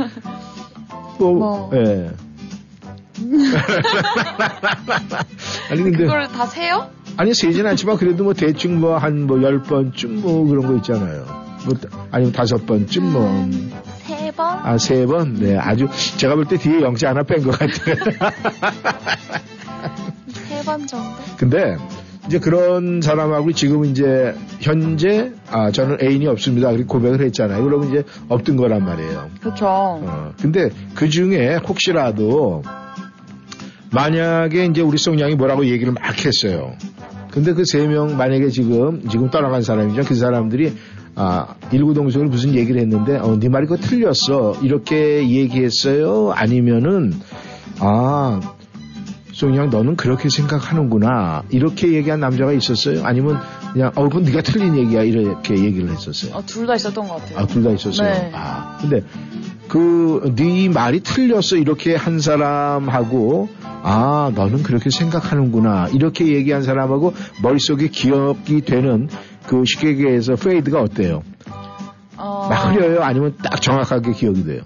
[1.19, 1.71] 또, 뭐.
[1.75, 2.11] 예.
[5.71, 6.89] 아니 근데 그걸 다 세요?
[7.17, 11.25] 아니 세진 않지만 그래도 뭐 대충 뭐 한 뭐 열 번쯤 뭐 그런 거 있잖아요.
[11.67, 11.75] 뭐
[12.11, 13.27] 아니면 다섯 번쯤 뭐.
[13.29, 14.59] 한세 번?
[14.65, 15.35] 아, 세 번?
[15.35, 17.97] 네, 아주, 제가 볼 때 뒤에 영자 하나 뺀 것 같아요.
[20.49, 21.09] 세 번 정도?
[21.37, 21.77] 근데,
[22.31, 26.69] 이제 그런 사람하고 지금 이제, 현재, 아, 저는 애인이 없습니다.
[26.69, 27.65] 그렇게 고백을 했잖아요.
[27.65, 29.31] 그러면 이제 없던 거란 말이에요.
[29.41, 29.67] 그렇죠.
[29.67, 32.63] 어, 근데 그 중에 혹시라도,
[33.93, 36.75] 만약에 이제 우리 송양이 뭐라고 얘기를 막 했어요.
[37.33, 40.03] 근데 그 세 명 만약에 지금 지금 떠나간 사람이죠.
[40.03, 40.73] 그 사람들이
[41.17, 46.31] 아 일구동성으로 무슨 얘기를 했는데 어, 네 말이 그거 틀렸어 이렇게 얘기했어요.
[46.31, 47.13] 아니면은
[47.81, 48.41] 아
[49.41, 53.07] 송양 너는 그렇게 생각하는구나 이렇게 얘기한 남자가 있었어요.
[53.07, 53.39] 아니면
[53.73, 56.35] 그냥 어 그건 네가 틀린 얘기야 이렇게 얘기를 했었어요.
[56.37, 57.39] 어, 둘다 있었던 것 같아요.
[57.39, 58.13] 아, 둘 다 있었어요.
[58.13, 58.31] 네.
[58.35, 59.03] 아, 근데
[59.69, 63.49] 그네 말이 틀렸어 이렇게 한 사람하고
[63.83, 69.09] 아 너는 그렇게 생각하는구나 이렇게 얘기한 사람하고 머릿속에 기억이 되는
[69.47, 71.23] 그 시계계에서 페이드가 어때요?
[72.19, 73.03] 어, 막 흐려요?
[73.03, 74.61] 아니면 딱 정확하게 기억이 돼요?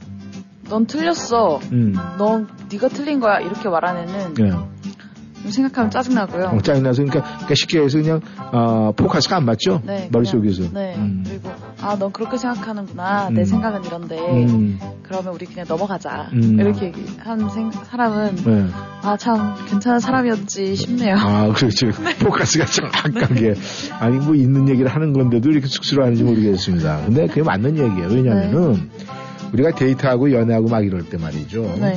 [0.68, 1.60] 넌 틀렸어.
[1.72, 1.94] 음.
[2.18, 3.38] 넌 네가 틀린 거야.
[3.40, 4.50] 이렇게 말하면은 예.
[5.44, 6.44] 좀 생각하면 짜증나고요.
[6.54, 9.82] 어, 짜증나서 그러니까, 그러니까 쉽게 해서 그냥 어, 포커스가 안 맞죠?
[9.84, 10.70] 네, 머릿속에서.
[10.72, 10.94] 네.
[10.96, 11.22] 음.
[11.26, 11.50] 그리고
[11.82, 13.28] 아, 넌 그렇게 생각하는구나.
[13.28, 13.34] 음.
[13.34, 14.18] 내 생각은 이런데.
[14.18, 14.78] 음.
[15.02, 16.30] 그러면 우리 그냥 넘어가자.
[16.32, 16.58] 음.
[16.58, 18.66] 이렇게 한 생, 사람은 네.
[19.02, 21.16] 아, 참 괜찮은 사람이었지 싶네요.
[21.18, 21.88] 아, 그렇죠.
[22.20, 23.54] 포커스가 정확하게.
[24.00, 27.02] 아니, 뭐 있는 얘기를 하는 건데도 이렇게 쑥스러워하는지 모르겠습니다.
[27.04, 28.08] 근데 그게 맞는 얘기예요.
[28.08, 28.88] 왜냐면은,
[29.54, 31.62] 우리가 데이트하고 연애하고 막 이럴 때 말이죠.
[31.80, 31.96] 네.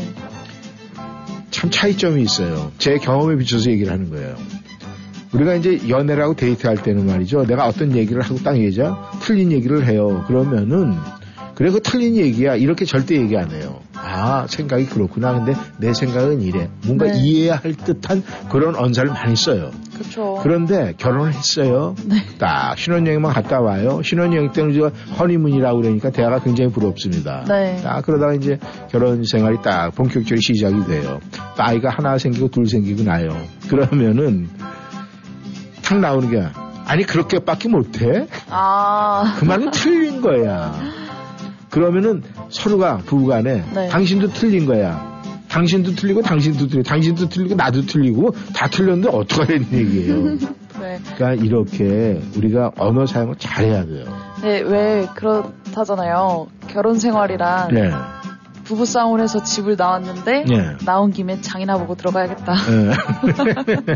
[1.49, 2.71] 참 차이점이 있어요.
[2.77, 4.35] 제 경험에 비춰서 얘기를 하는 거예요.
[5.33, 7.45] 우리가 이제 연애를 하고 데이트할 때는 말이죠.
[7.45, 10.23] 내가 어떤 얘기를 하고 딱 얘기자 틀린 얘기를 해요.
[10.27, 10.93] 그러면은
[11.57, 13.79] 그래 그 틀린 얘기야 이렇게 절대 얘기 안 해요.
[13.95, 15.33] 아 생각이 그렇구나.
[15.33, 16.69] 근데 내 생각은 이래.
[16.85, 17.17] 뭔가 네.
[17.17, 19.71] 이해해야 할 듯한 그런 언사를 많이 써요.
[19.91, 20.39] 그렇죠.
[20.43, 21.95] 그런데 결혼을 했어요.
[22.05, 22.17] 네.
[22.37, 24.03] 딱 신혼여행만 갔다 와요.
[24.03, 27.43] 신혼여행 때는 우리가 허니문이라고 그러니까 대화가 굉장히 부럽습니다.
[27.47, 27.81] 네.
[27.81, 28.59] 딱 그러다가 이제
[28.91, 31.19] 결혼 생활이 딱 본격적으로 시작이 돼요.
[31.31, 33.29] 또 아이가 하나 생기고 둘 생기고 나요.
[33.67, 34.47] 그러면은
[35.81, 36.43] 탁 나오는 게
[36.85, 38.27] 아니 그렇게밖에 못해?
[38.51, 40.96] 아, 그 말은 틀린 거야.
[41.69, 43.87] 그러면은 서로가 부부간에 네.
[43.87, 45.17] 당신도 틀린 거야.
[45.49, 50.37] 당신도 틀리고 당신도 틀리고 당신도 틀리고 나도 틀리고 다 틀렸는데 어떡하라는 얘기예요.
[50.79, 50.99] 네.
[51.15, 54.05] 그러니까 이렇게 우리가 언어 사용을 잘해야 돼요.
[54.43, 56.47] 네, 왜 그렇다잖아요.
[56.67, 57.91] 결혼 생활이란 네.
[58.67, 60.75] 부부 싸움을 해서 집을 나왔는데 네.
[60.85, 62.53] 나온 김에 장이나 보고 들어가야겠다.
[62.53, 62.91] 예.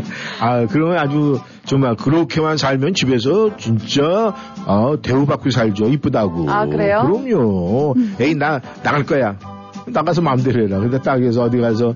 [0.40, 4.34] 아, 그러면 아주 정말 그렇게만 살면 집에서 진짜
[4.66, 5.86] 어, 대우받고 살죠.
[5.88, 6.50] 이쁘다고.
[6.50, 7.02] 아, 그래요?
[7.06, 7.94] 그럼요.
[8.18, 9.36] 에이 나 나갈 거야.
[9.86, 10.78] 나가서 마음대로 해라.
[10.78, 11.94] 근데 딱 해서 어디 가서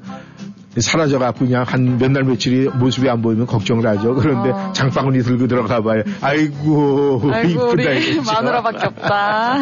[0.79, 4.15] 사라져갖고 그냥 한 몇 날 며칠이 모습이 안 보이면 걱정을 하죠.
[4.15, 4.73] 그런데 어.
[4.73, 6.03] 장바구니 들고 들어가 봐요.
[6.21, 8.33] 아이고, 아이고 이쁘다.
[8.35, 9.59] 마누라밖에 없다.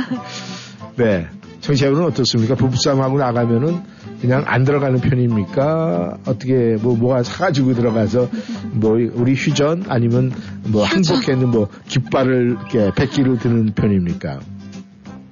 [0.97, 1.29] 네.
[1.65, 2.55] 청취자분은 어떻습니까?
[2.57, 3.81] 부부싸움하고 나가면은
[4.21, 6.19] 그냥 안 들어가는 편입니까?
[6.27, 8.29] 어떻게 뭐 뭐가 사가지고 들어가서
[8.73, 10.31] 뭐 우리 휴전 아니면
[10.65, 14.41] 뭐 항복해는 뭐 깃발을 이렇게 백기를 드는 편입니까?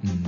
[0.05, 0.23] 음.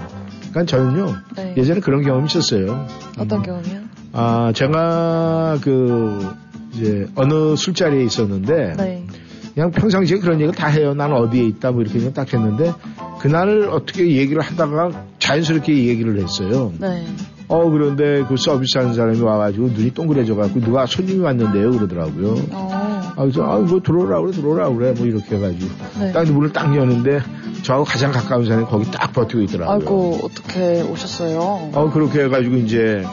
[0.52, 1.56] 그러니까 저는요 네.
[1.58, 2.88] 예전에 그런 경험이 있었어요.
[3.18, 3.44] 어떤 음.
[3.44, 3.82] 경우요?
[4.14, 6.36] 아 제가 그
[6.74, 9.08] 이제 어느 술자리에 있었는데 네.
[9.56, 10.94] 그냥 평상시에 그런 얘기를 다 해요.
[10.94, 12.74] 난 어디에 있다 뭐 이렇게 그냥 딱 했는데
[13.20, 16.74] 그날을 어떻게 얘기를 하다가 자연스럽게 얘기를 했어요.
[16.78, 17.08] 네.
[17.48, 22.36] 어 그런데 그 서비스 하는 사람이 와가지고 눈이 동그래져 갖고 누가 손님이 왔는데요 그러더라고요.
[22.52, 22.70] 어.
[23.16, 26.12] 아 그래서 아뭐 들어오라 그래 들어오라 그래 뭐 이렇게 해가지고 네.
[26.12, 27.22] 딱 문을 딱 여는데
[27.62, 29.74] 저하고 가장 가까운 사람이 거기 딱 버티고 있더라고요.
[29.74, 31.72] 아이고 어떻게 오셨어요?
[31.74, 33.06] 어 그렇게 해가지고 이제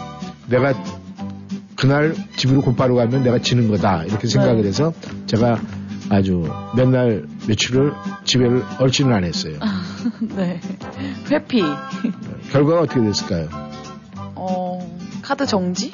[0.48, 0.74] 내가
[1.76, 4.68] 그날 집으로 곧바로 가면 내가 지는 거다 이렇게 생각을 네.
[4.68, 4.92] 해서
[5.26, 5.60] 제가
[6.12, 6.44] 아주
[6.76, 7.92] 맨날 며칠을
[8.24, 9.54] 집에를 얼지는 안 했어요.
[10.36, 10.60] 네.
[11.30, 11.62] 회피.
[12.50, 13.48] 결과가 어떻게 됐을까요?
[14.34, 15.90] 어 카드 정지?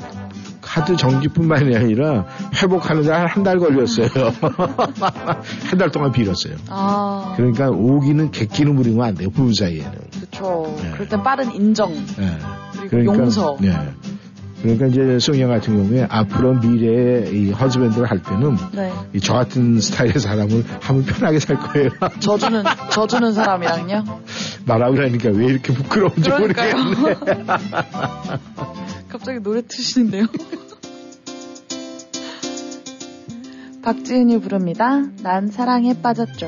[0.61, 2.27] 카드 정지뿐만이 아니라
[2.61, 4.09] 회복하는데 한 달 걸렸어요.
[5.71, 6.57] 한 달 동안 빌었어요.
[6.69, 7.35] 아.
[7.37, 9.31] 그러니까 오기는 객기는 부리면 안 돼요.
[9.31, 9.93] 부부 사이에는.
[10.21, 10.75] 그쵸.
[10.83, 10.91] 네.
[10.93, 11.93] 그럴 땐 빠른 인정.
[12.19, 12.89] 예.
[12.89, 13.57] 그리고 용서.
[13.63, 13.73] 예.
[14.63, 18.93] 그러니까 이제 송영 같은 경우에 앞으로 미래의 이 허즈밴드를 할 때는 네.
[19.15, 21.91] 이저 같은 스타일의 사람을 하면 편하게 살 거예요.
[22.19, 24.05] 져주는 져주는 사람이랑요.
[24.67, 26.75] 말하고 그러니까 왜 이렇게 부끄러운지 그러니까요.
[26.77, 27.45] 모르겠네.
[29.09, 30.27] 갑자기 노래 트시는데요.
[33.83, 35.03] 박지은이 부릅니다.
[35.23, 36.47] 난 사랑에 빠졌죠.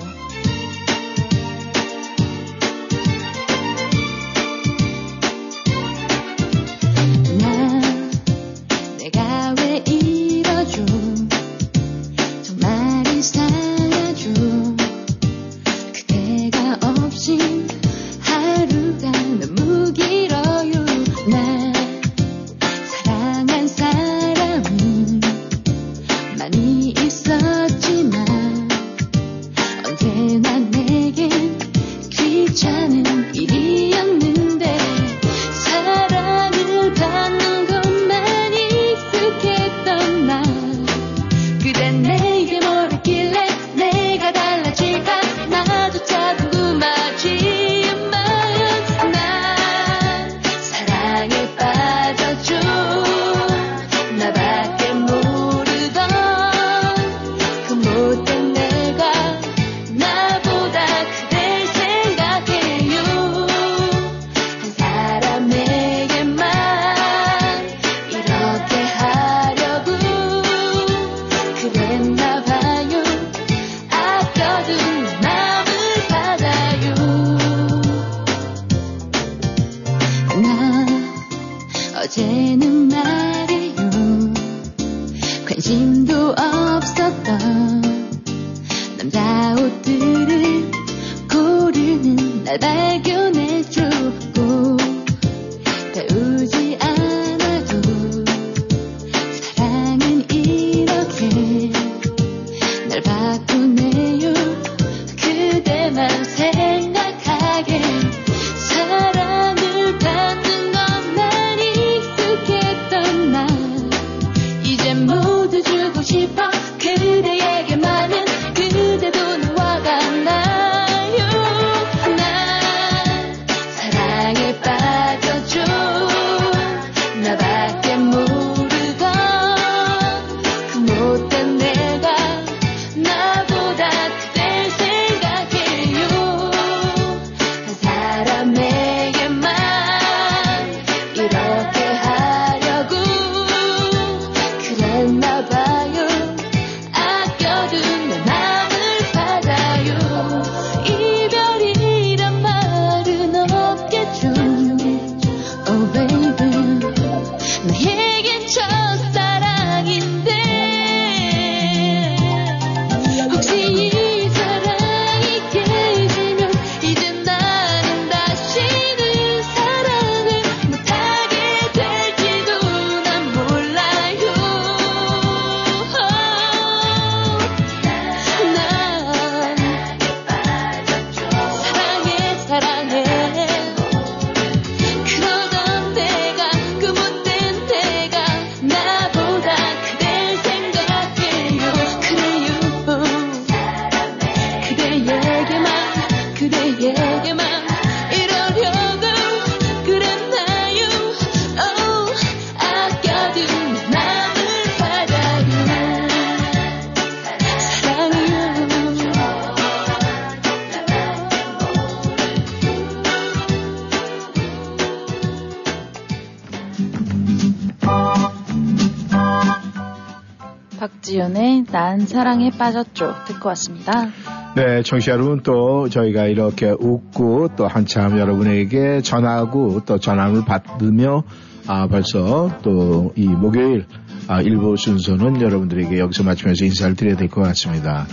[221.73, 224.09] 난 사랑에 빠졌죠 듣고 왔습니다.
[224.57, 231.23] 네, 청취자 여러분 또 저희가 이렇게 웃고 또 한참 여러분에게 전하고 또 전함을 받으며
[231.69, 233.87] 아 벌써 또 이 목요일
[234.27, 238.07] 아, 일부 순서는 여러분들에게 여기서 마치면서 인사를 드려야 될 것 같습니다.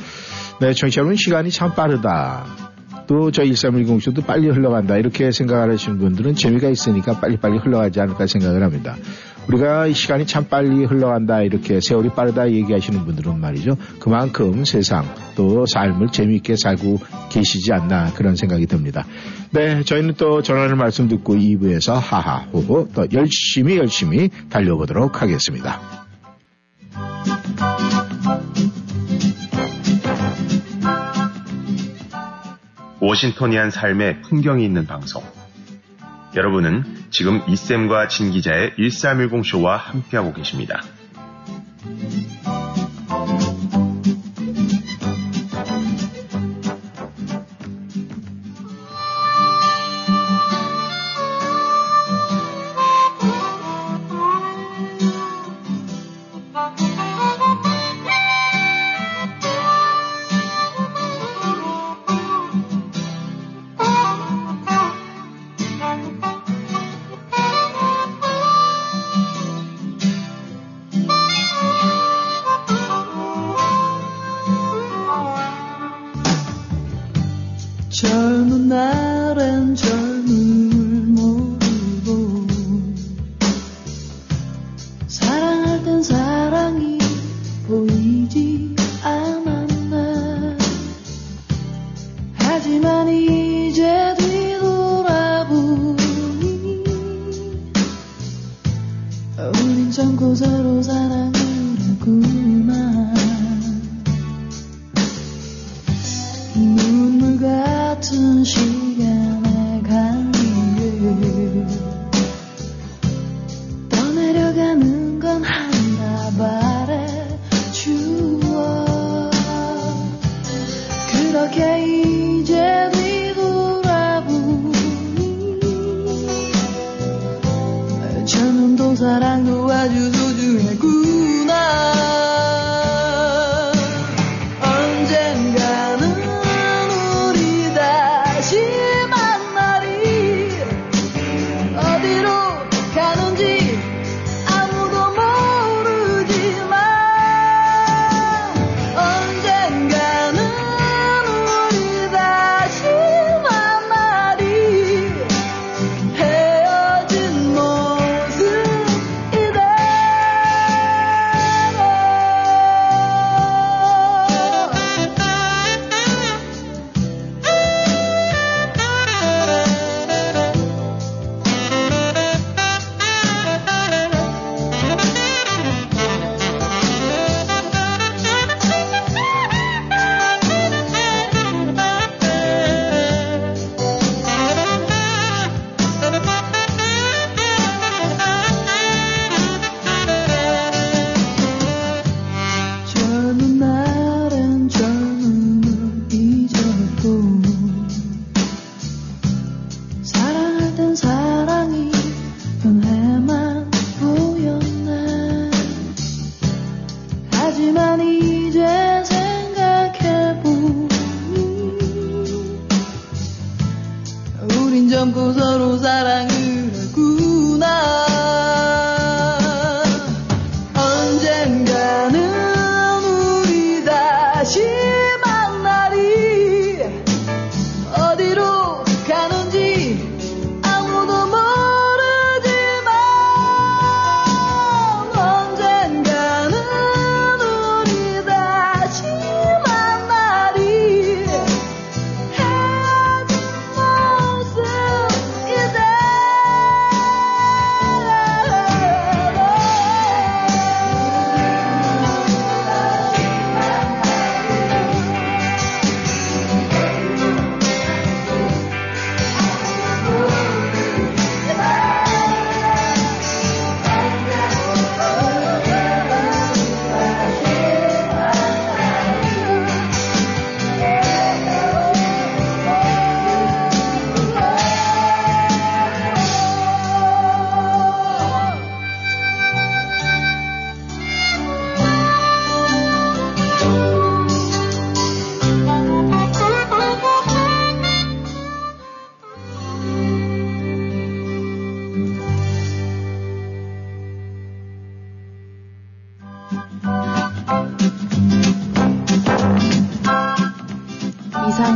[0.59, 2.45] 네, 청취자 여러분 시간이 참 빠르다.
[3.07, 4.97] 또 저 1310 쇼도 빨리 흘러간다.
[4.97, 8.95] 이렇게 생각을 하시는 분들은 재미가 있으니까 빨리빨리 흘러가지 않을까 생각을 합니다.
[9.47, 11.41] 우리가 이 시간이 참 빨리 흘러간다.
[11.41, 13.77] 이렇게 세월이 빠르다 얘기하시는 분들은 말이죠.
[13.99, 19.05] 그만큼 세상 또 삶을 재미있게 살고 계시지 않나 그런 생각이 듭니다.
[19.51, 25.79] 네, 저희는 또 전하는 말씀 듣고 2부에서 하하 호호 또 열심히 열심히 달려보도록 하겠습니다.
[32.99, 35.23] 워싱턴이한 삶의 풍경이 있는 방송.
[36.35, 40.81] 여러분은 지금 이쌤과 진 기자의 1310쇼와 함께하고 계십니다.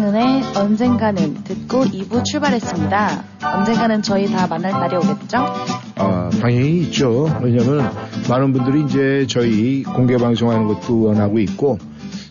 [0.01, 3.23] 박원은의 언젠가는 듣고 2부 출발했습니다.
[3.55, 5.37] 언젠가는 저희 다 만날 날이 오겠죠?
[5.97, 7.27] 아, 당연히 있죠.
[7.41, 7.87] 왜냐면
[8.27, 11.77] 많은 분들이 이제 저희 공개 방송하는 것도 원하고 있고,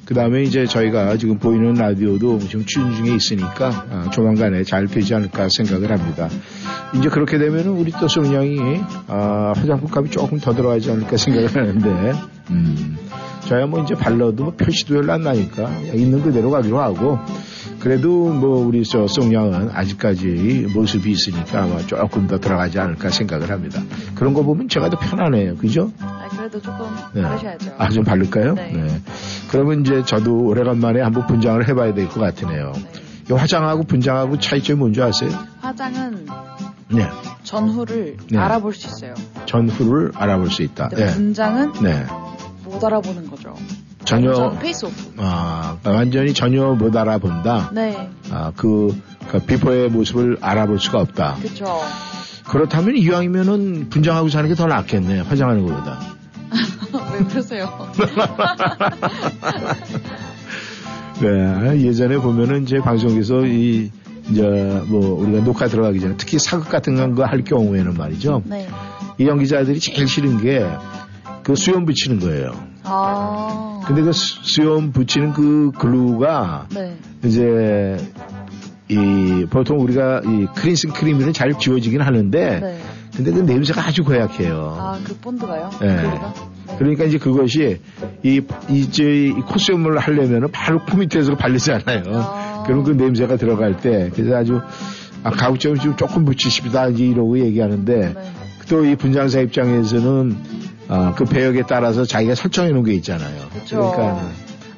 [0.04, 5.14] 그 다음에 이제 저희가 지금 보이는 라디오도 지금 추진 중에 있으니까 아, 조만간에 잘 되지
[5.14, 6.28] 않을까 생각을 합니다.
[6.96, 12.12] 이제 그렇게 되면은 우리 또 송영이 아, 화장품 값이 조금 더 들어가지 않을까 생각을 하는데,
[12.50, 12.98] 음,
[13.46, 17.18] 저야 뭐 이제 발라도 뭐 표시도 별로 안 나니까 있는 그대로 가기로 하고,
[17.80, 23.80] 그래도 뭐 우리 저 송양은 아직까지 모습이 있으니까 아마 조금 더 들어가지 않을까 생각을 합니다.
[24.14, 25.56] 그런 거 보면 제가 더 편하네요.
[25.56, 25.90] 그죠?
[26.00, 27.22] 아, 그래도 조금 네.
[27.22, 27.74] 바르셔야죠.
[27.78, 28.54] 아, 좀 바를까요?
[28.54, 29.00] 네.
[29.50, 32.72] 그러면 이제 저도 오래간만에 한번 분장을 해봐야 될 것 같으네요.
[32.74, 32.92] 네.
[33.30, 35.30] 이 화장하고 분장하고 차이점이 뭔지 아세요?
[35.60, 36.26] 화장은
[36.92, 37.08] 네.
[37.44, 38.38] 전후를 네.
[38.38, 39.14] 알아볼 수 있어요.
[39.46, 40.88] 전후를 알아볼 수 있다.
[40.88, 41.06] 네.
[41.14, 42.04] 분장은 네.
[42.64, 43.54] 못 알아보는 거죠.
[44.04, 44.94] 전혀, 완전 face off.
[45.18, 47.70] 아, 완전히 전혀 못 알아본다.
[47.74, 48.96] 네, 아, 그,
[49.28, 51.36] 그 비포의 모습을 알아볼 수가 없다.
[51.42, 51.80] 그쵸.
[52.48, 55.20] 그렇다면 이왕이면은 분장하고 사는 게 더 낫겠네.
[55.20, 56.00] 화장하는 것보다.
[57.14, 57.68] 왜 그러세요?
[61.20, 63.90] 네, 예전에 보면은 이제 방송에서 이,
[64.30, 64.42] 이제
[64.86, 68.42] 뭐 우리가 녹화 들어가기 전에 특히 사극 같은 거 할 경우에는 말이죠.
[68.46, 68.66] 네.
[69.18, 70.66] 이 연기자들이 제일 싫은 게
[71.42, 72.52] 그 수염 붙이는 거예요.
[72.84, 73.80] 아.
[73.86, 76.96] 근데 그 수- 수염 붙이는 그 글루가 네.
[77.24, 77.96] 이제
[78.88, 82.78] 이 보통 우리가 이 크린슨 크림이는 잘 지워지긴 하는데 네.
[83.16, 84.76] 근데 그 냄새가 아주 고약해요.
[84.78, 85.70] 아, 그 본드가요?
[85.80, 85.96] 네.
[85.96, 86.20] 네.
[86.78, 87.80] 그러니까 이제 그것이
[88.22, 92.02] 이 이제 이 콧수염을 하려면은 바로 코 밑에서 바르잖아요.
[92.14, 92.62] 아.
[92.66, 94.60] 그럼 그 냄새가 들어갈 때 그래서 아주
[95.22, 98.14] 아, 가급적 좀 조금 붙이십니다 이제 이러고 얘기하는데 네.
[98.68, 100.36] 또이 분장사 입장에서는
[100.92, 103.48] 아, 그 배역에 따라서 자기가 설정해 놓은 게 있잖아요.
[103.54, 103.92] 그쵸.
[103.94, 104.28] 그러니까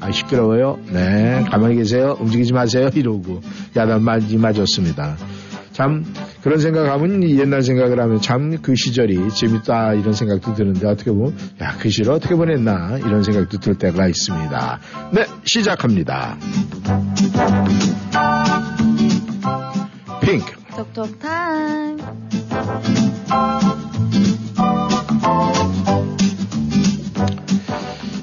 [0.01, 0.79] 아 시끄러워요.
[0.93, 2.17] 네 가만히 계세요.
[2.21, 2.91] 움직이지 마세요.
[2.95, 3.41] 이러고
[3.77, 5.17] 야단 많이 맞았습니다.
[5.73, 6.05] 참
[6.43, 11.77] 그런 생각하면 옛날 생각을 하면 참 그 시절이 재밌다 이런 생각도 드는데 어떻게 보면 야
[11.79, 14.81] 그 시절 어떻게 보냈나 이런 생각도 들 때가 있습니다.
[15.13, 16.37] 네 시작합니다.
[20.21, 21.97] 핑크 톡톡탕.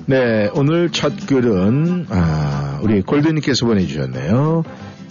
[0.09, 4.63] 네, 오늘 첫 글은 아, 우리 골드님께서 보내주셨네요.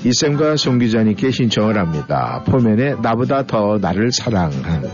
[0.05, 2.43] 이쌤과 송 기자님께 신청을 합니다.
[2.45, 4.91] 포맨에 나보다 더 나를 사랑한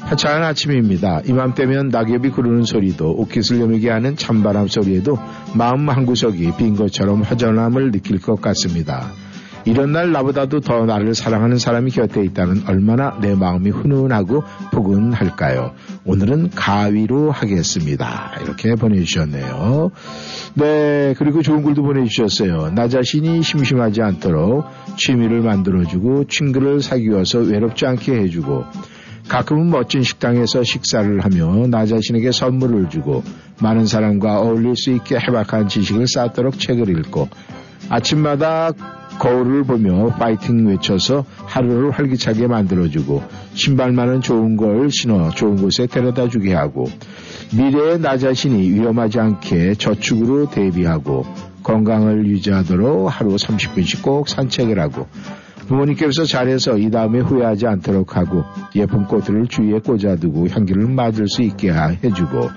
[0.00, 1.22] 화창한 아침입니다.
[1.24, 5.18] 이맘때면 낙엽이 구르는 소리도 옷깃을 여미게 하는 찬바람 소리에도
[5.54, 9.12] 마음 한구석이 빈 것처럼 허전함을 느낄 것 같습니다.
[9.64, 14.42] 이런 날 나보다도 더 나를 사랑하는 사람이 곁에 있다면 얼마나 내 마음이 훈훈하고
[14.72, 15.72] 포근할까요?
[16.04, 18.32] 오늘은 가위로 하겠습니다.
[18.42, 19.90] 이렇게 보내주셨네요.
[20.54, 22.72] 네, 그리고 좋은 글도 보내주셨어요.
[22.74, 24.64] 나 자신이 심심하지 않도록
[24.96, 28.64] 취미를 만들어주고 친구를 사귀어서 외롭지 않게 해주고
[29.28, 33.22] 가끔은 멋진 식당에서 식사를 하며 나 자신에게 선물을 주고
[33.60, 37.28] 많은 사람과 어울릴 수 있게 해박한 지식을 쌓도록 책을 읽고
[37.90, 38.72] 아침마다
[39.18, 43.22] 거울을 보며 파이팅 외쳐서 하루를 활기차게 만들어주고
[43.54, 46.86] 신발만은 좋은 걸 신어 좋은 곳에 데려다 주게 하고
[47.56, 51.26] 미래의 나 자신이 위험하지 않게 저축으로 대비하고
[51.62, 55.06] 건강을 유지하도록 하루 30분씩 꼭 산책을 하고
[55.68, 58.42] 부모님께서 잘해서 이 다음에 후회하지 않도록 하고
[58.74, 62.48] 예쁜 꽃들을 주위에 꽂아두고 향기를 맡을 수 있게 해주고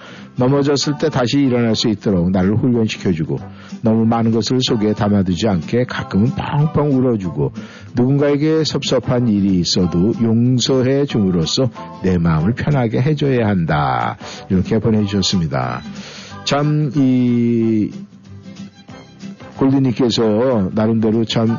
[0.42, 3.38] 넘어졌을 때 다시 일어날 수 있도록 나를 훈련시켜주고
[3.84, 7.52] 너무 많은 것을 속에 담아두지 않게 가끔은 펑펑 울어주고
[7.96, 11.70] 누군가에게 섭섭한 일이 있어도 용서해 줌으로써
[12.04, 14.18] 내 마음을 편하게 해줘야 한다
[14.50, 15.82] 이렇게 보내주셨습니다.
[16.44, 17.92] 참 이
[19.58, 21.56] 골드님께서 나름대로 참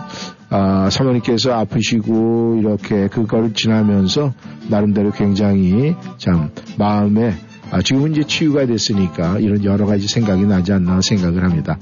[0.50, 4.34] 아, 사모님께서 아프시고 이렇게 그걸 지나면서
[4.68, 11.00] 나름대로 굉장히 참 마음에 아, 지금은 이제 치유가 됐으니까 이런 여러 가지 생각이 나지 않나
[11.00, 11.78] 생각을 합니다.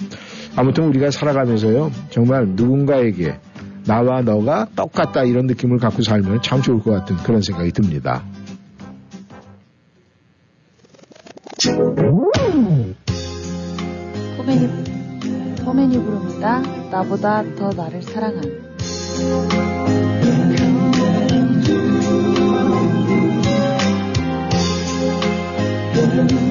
[0.55, 3.39] 아무튼 우리가 살아가면서요 정말 누군가에게
[3.87, 8.23] 나와 너가 똑같다 이런 느낌을 갖고 살면 참 좋을 것 같은 그런 생각이 듭니다.
[14.37, 14.69] 포맨이,
[15.65, 16.63] 포맨이 부릅니다.
[16.91, 18.71] 나보다 더 나를 사랑한.
[26.11, 26.51] 외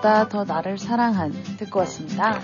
[0.00, 2.40] 나보다 더 나를 사랑한 듣고 왔습니다.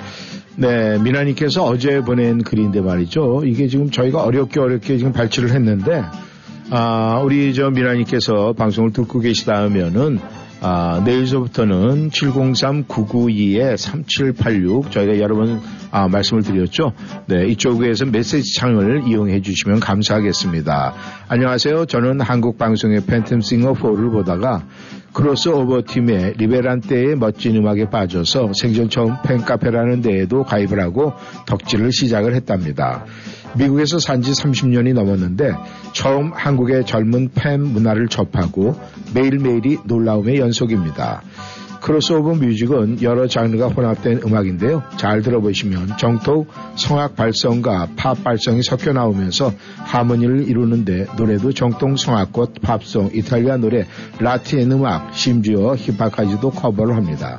[0.57, 3.43] 네, 미나님께서 어제 보낸 글인데 말이죠.
[3.45, 6.03] 이게 지금 저희가 어렵게 어렵게 지금 발치를 했는데,
[6.71, 10.21] 아, 우리 저 미나님께서 방송을 듣고 계시다면은,
[10.63, 16.93] 아, 내일서부터는 703-992-3786 저희가 여러 번 아, 말씀을 드렸죠.
[17.27, 20.95] 네, 이쪽에서 메시지 창을 이용해 주시면 감사하겠습니다.
[21.29, 21.85] 안녕하세요.
[21.87, 24.65] 저는 한국 방송의 팬텀 싱어 4를 보다가
[25.17, 31.15] 크로스오버 팀의 리베란테의 멋진 음악에 빠져서 생전 처음 팬카페라는 데에도 가입을 하고
[31.47, 33.07] 덕질을 시작을 했답니다.
[33.57, 35.53] 미국에서 산 지 30년이 넘었는데
[35.93, 38.79] 처음 한국의 젊은 팬 문화를 접하고
[39.15, 41.23] 매일매일이 놀라움의 연속입니다.
[41.87, 44.83] 크로스오버 뮤직은 여러 장르가 혼합된 음악인데요.
[44.97, 49.53] 잘 들어보시면 정통 성악 발성과 팝 발성이 섞여 나오면서
[49.85, 53.87] 하모니를 이루는데 노래도 정통 성악과 팝송, 이탈리아 노래,
[54.19, 57.39] 라틴 음악, 심지어 힙합까지도 커버를 합니다.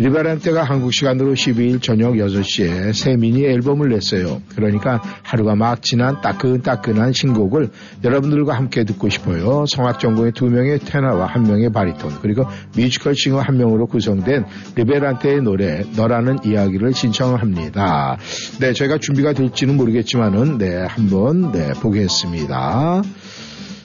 [0.00, 4.40] 리베란테가 한국 시간으로 12일 저녁 6시에 새 미니 앨범을 냈어요.
[4.56, 7.68] 그러니까 하루가 막 지난 따끈따끈한 신곡을
[8.02, 9.66] 여러분들과 함께 듣고 싶어요.
[9.66, 14.46] 성악 전공의 두 명의 테너와 한 명의 바리톤 그리고 뮤지컬 싱어 한 명으로 구성된
[14.76, 18.16] 리베란테의 노래 너라는 이야기를 신청합니다.
[18.58, 23.02] 네, 저희가 준비가 될지는 모르겠지만은 네, 한번 네, 보겠습니다.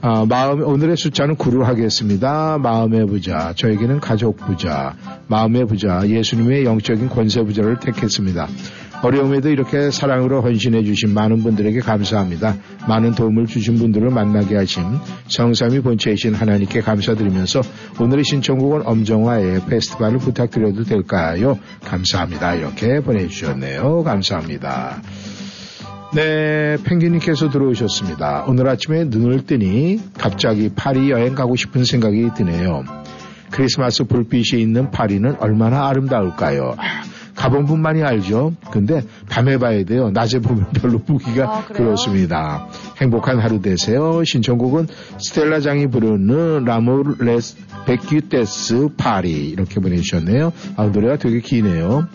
[0.00, 2.58] 아, 마음, 오늘의 숫자는 9로 하겠습니다.
[2.58, 4.94] 마음의 부자, 저에게는 가족 부자,
[5.26, 8.46] 마음의 부자, 예수님의 영적인 권세 부자를 택했습니다.
[9.02, 12.56] 어려움에도 이렇게 사랑으로 헌신해 주신 많은 분들에게 감사합니다.
[12.88, 14.82] 많은 도움을 주신 분들을 만나게 하신
[15.28, 17.60] 성삼이 본체이신 하나님께 감사드리면서
[18.00, 21.58] 오늘의 신청곡은 엄정화의 페스티벌을 부탁드려도 될까요?
[21.84, 22.54] 감사합니다.
[22.54, 24.02] 이렇게 보내주셨네요.
[24.02, 25.02] 감사합니다.
[26.14, 28.44] 네, 펭귄님께서 들어오셨습니다.
[28.48, 32.84] 오늘 아침에 눈을 뜨니 갑자기 파리 여행 가고 싶은 생각이 드네요.
[33.50, 36.76] 크리스마스 불빛이 있는 파리는 얼마나 아름다울까요?
[37.36, 38.54] 아, 가본 분만이 알죠.
[38.70, 40.10] 근데 밤에 봐야 돼요.
[40.10, 41.64] 낮에 보면 별로 보기가 아?
[41.66, 42.66] 그렇습니다.
[43.00, 44.24] 행복한 하루 되세요.
[44.24, 44.88] 신청곡은
[45.18, 47.56] 스텔라 장이 부르는 L'amour, Les
[47.86, 50.52] Baguettes, Paris 이렇게 보내주셨네요.
[50.76, 52.08] 아, 노래가 되게 기네요.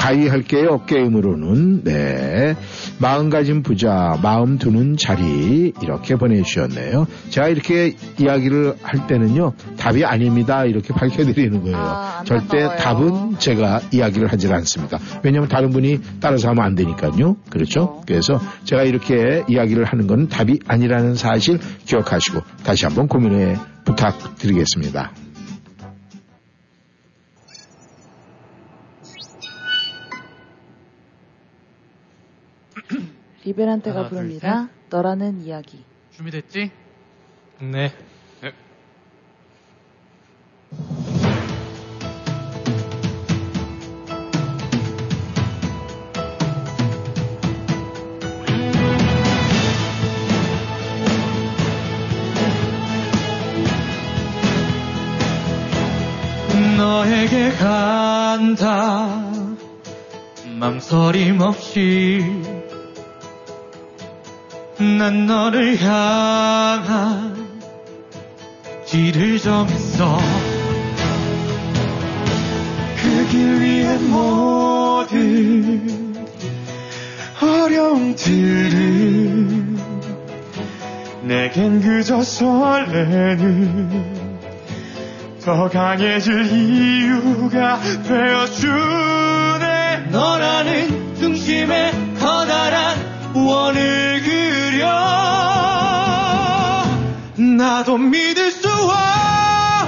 [0.00, 0.86] 가위할 게요.
[0.86, 2.56] 게임으로는 네
[2.98, 7.06] 마음가진 부자 마음 두는 자리 이렇게 보내주셨네요.
[7.28, 11.76] 제가 이렇게 이야기를 할 때는요 답이 아닙니다 이렇게 밝혀드리는 거예요.
[11.76, 12.76] 아, 절대.
[12.78, 14.98] 답은 제가 이야기를 하질 않습니다.
[15.22, 17.10] 왜냐하면 다른 분이 따라서 하면 안 되니까요.
[17.12, 17.36] 그렇죠?
[17.50, 18.02] 그렇죠.
[18.06, 25.12] 그래서 제가 이렇게 이야기를 하는 건 답이 아니라는 사실 기억하시고 다시 한번 고민해 부탁드리겠습니다.
[33.50, 34.68] 리베란테가 하나, 둘, 부릅니다.
[34.90, 35.84] 너라는 이야기.
[36.12, 36.70] 준비됐지?
[37.60, 37.92] 네.
[56.76, 59.30] 너에게 간다
[60.58, 62.59] 망설임 없이
[64.80, 67.36] 난 너를 향한
[68.86, 70.18] 길을 정했어.
[72.96, 76.14] 그 길 위에 모든
[77.42, 78.80] 어려움들은
[81.22, 84.20] 내겐 그저 설레는
[85.44, 90.06] 더 강해질 이유가 되어주네.
[90.10, 94.88] 너라는 중심에 커다란 원을 그려.
[97.36, 98.68] 나도 믿을 수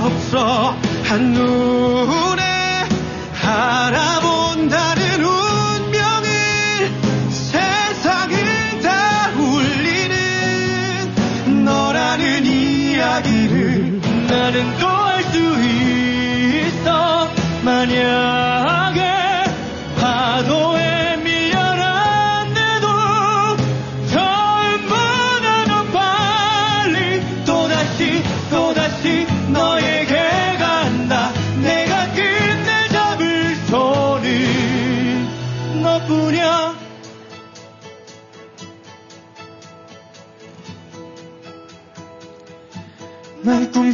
[0.02, 0.74] 없어.
[1.04, 2.42] 한눈에
[3.44, 6.28] 알아본다는 운명을
[7.30, 10.14] 세상을 다 울리는
[11.64, 17.28] 너라는 이야기를 나는 또 할 수 있어.
[17.64, 18.41] 만약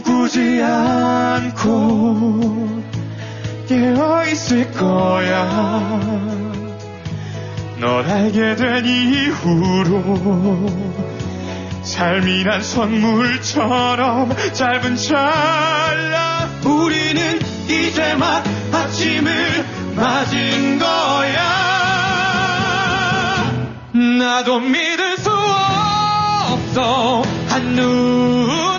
[0.08, 1.62] 난 꿈꾸지 않고
[3.68, 6.00] 깨어 있을 거야.
[7.78, 10.66] 널 알게 된 이후로
[11.82, 16.48] 삶이 난 선물처럼 짧은 찰나.
[16.64, 21.58] 우리는 이제 막 아침을 맞은 거야.
[24.18, 27.22] 나도 믿을 수 없어.
[27.48, 28.77] 한눈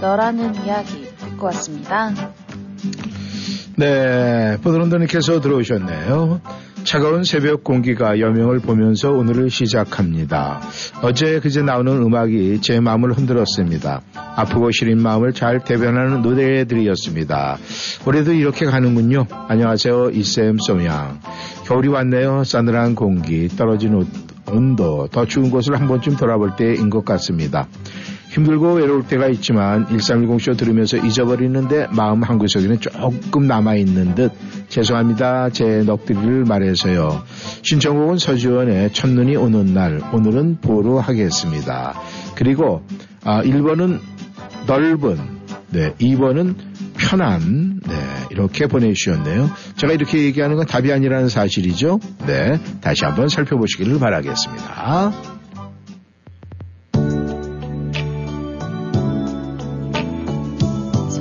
[0.00, 2.12] 너라는 이야기 듣고 왔습니다.
[3.76, 6.40] 네, 보드론더님께서 들어오셨네요.
[6.84, 10.60] 차가운 새벽 공기가 여명을 보면서 오늘을 시작합니다.
[11.02, 14.02] 어제 그제 나오는 음악이 제 마음을 흔들었습니다.
[14.14, 17.58] 아프고 시린 마음을 잘 대변하는 노래들이었습니다.
[18.06, 19.26] 올해도 이렇게 가는군요.
[19.48, 20.10] 안녕하세요.
[20.10, 21.18] 이쌤 쏘양.
[21.66, 22.44] 겨울이 왔네요.
[22.44, 24.06] 싸늘한 공기, 떨어진 옷,
[24.48, 27.66] 온도, 더 추운 곳을 한 번쯤 돌아볼 때인 것 같습니다.
[28.36, 34.30] 힘들고 외로울 때가 있지만 1310쇼 들으면서 잊어버리는데 마음 한 구석에는 조금 남아있는 듯
[34.68, 35.48] 죄송합니다.
[35.50, 37.24] 제 넋두리를 말해서요.
[37.62, 41.98] 신청곡은 서지원의 첫눈이 오는 날 오늘은 보로 하겠습니다.
[42.34, 42.82] 그리고
[43.24, 44.00] 아, 1번은
[44.66, 45.18] 넓은
[45.70, 46.56] 네, 2번은
[46.98, 47.94] 편안 네,
[48.30, 49.50] 이렇게 보내주셨네요.
[49.76, 52.00] 제가 이렇게 얘기하는 건 답이 아니라는 사실이죠.
[52.26, 55.35] 네, 다시 한번 살펴보시기를 바라겠습니다.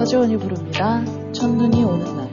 [0.06, 1.04] 서지원이 부릅니다.
[1.34, 2.30] 첫눈이 오는 날.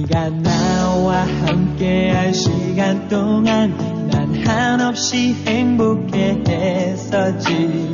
[0.00, 3.76] 네가 나와 함께할 시간 동안
[4.12, 7.87] 난 한없이 행복해했었지.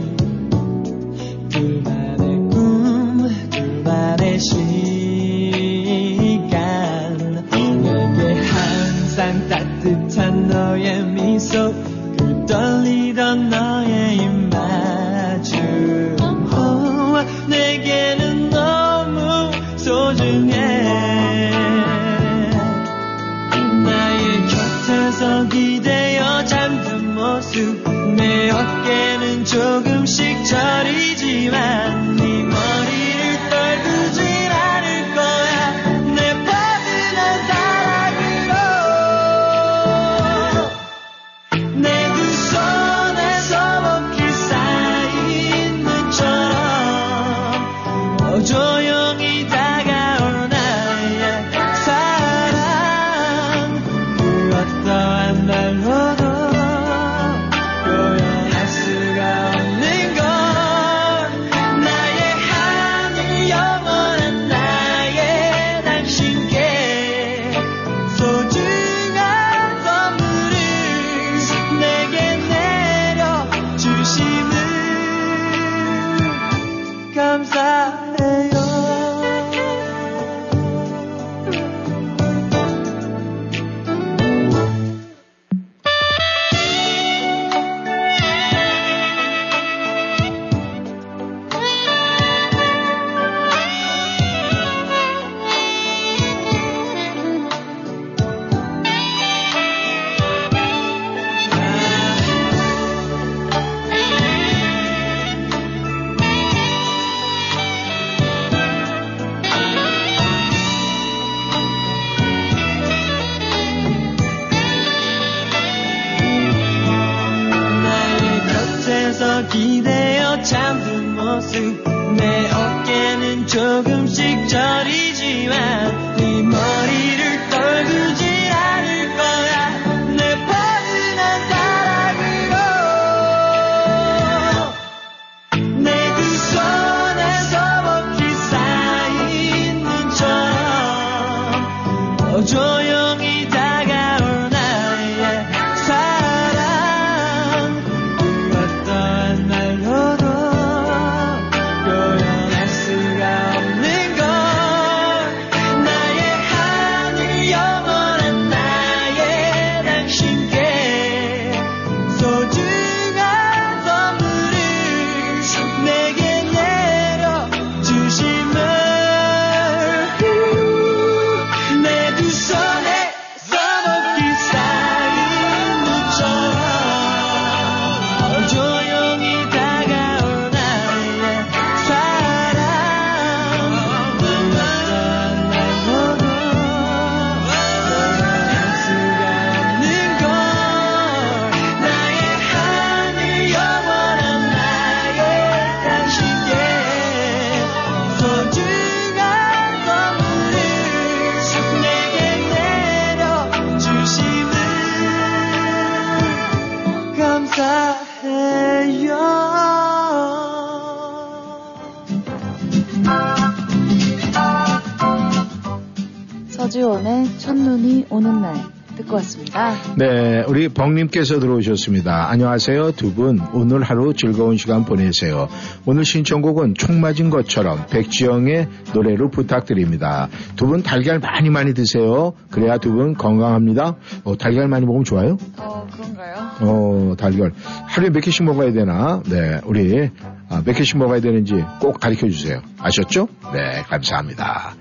[219.15, 219.75] 듣고 왔습니다.
[219.97, 222.31] 네, 우리 벙님께서 들어오셨습니다.
[222.31, 223.41] 안녕하세요, 두 분.
[223.53, 225.49] 오늘 하루 즐거운 시간 보내세요.
[225.87, 230.29] 오늘 신청곡은 총 맞은 것처럼 백지영의 노래로 부탁드립니다.
[230.57, 232.33] 두 분 달걀 많이 많이 드세요.
[232.51, 233.97] 그래야 두 분 건강합니다.
[234.25, 235.37] 어, 달걀 많이 먹으면 좋아요?
[235.59, 236.35] 어, 그런가요?
[236.61, 237.53] 어, 달걀.
[237.87, 239.23] 하루에 몇 개씩 먹어야 되나?
[239.29, 240.11] 네, 우리
[240.49, 242.61] 아, 몇 개씩 먹어야 되는지 꼭 가르쳐 주세요.
[242.79, 243.29] 아셨죠?
[243.53, 244.75] 네, 감사합니다.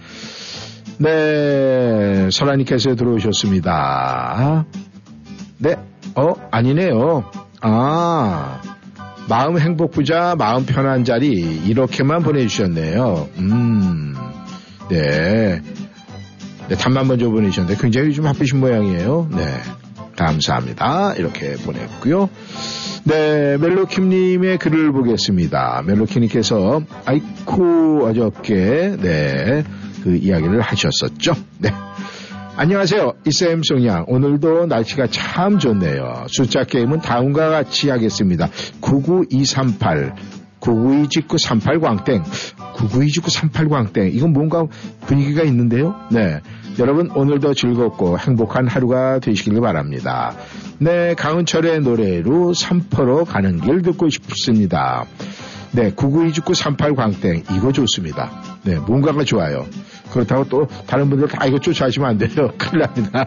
[0.98, 4.66] 네, 설아님께서 들어오셨습니다.
[5.58, 5.76] 네,
[6.16, 7.24] 어, 아니네요.
[7.62, 8.62] 아,
[9.30, 13.30] 마음 행복 부자, 마음 편한 자리, 이렇게만 보내주셨네요.
[13.38, 14.14] 음,
[14.90, 15.62] 네.
[16.70, 19.30] 네, 답만 먼저 보내주셨는데 굉장히 좀 바쁘신 모양이에요.
[19.32, 19.44] 네.
[20.16, 21.16] 감사합니다.
[21.16, 22.30] 이렇게 보냈고요.
[23.06, 25.84] 네, 멜로킴님의 글을 보겠습니다.
[25.86, 29.64] 멜로킴님께서 아이쿠 어저께 네,
[30.04, 31.34] 그 이야기를 하셨었죠.
[31.60, 31.74] 네.
[32.56, 33.14] 안녕하세요.
[33.26, 34.06] 이쌤 송 양.
[34.08, 36.26] 오늘도 날씨가 참 좋네요.
[36.28, 38.50] 숫자 게임은 다음과 같이 하겠습니다.
[38.82, 40.14] 99238,
[40.60, 42.24] 구구이 직구 38 광땡.
[42.76, 44.12] 구구이 직구 38 광땡.
[44.14, 44.66] 이건 뭔가
[45.08, 45.96] 분위기가 있는데요.
[46.12, 46.42] 네.
[46.80, 50.36] 여러분 오늘도 즐겁고 행복한 하루가 되시길 바랍니다.
[50.80, 55.06] 네, 강은철의 노래로 삼포로 가는 길 듣고 싶습니다.
[55.72, 58.60] 네, 9929 38 광땡 이거 좋습니다.
[58.64, 59.66] 네, 뭔가가 좋아요.
[60.14, 62.52] 그렇다고 또 다른 분들 다 이거 쫓아하시면 안 돼요.
[62.58, 63.26] 큰일 납니다.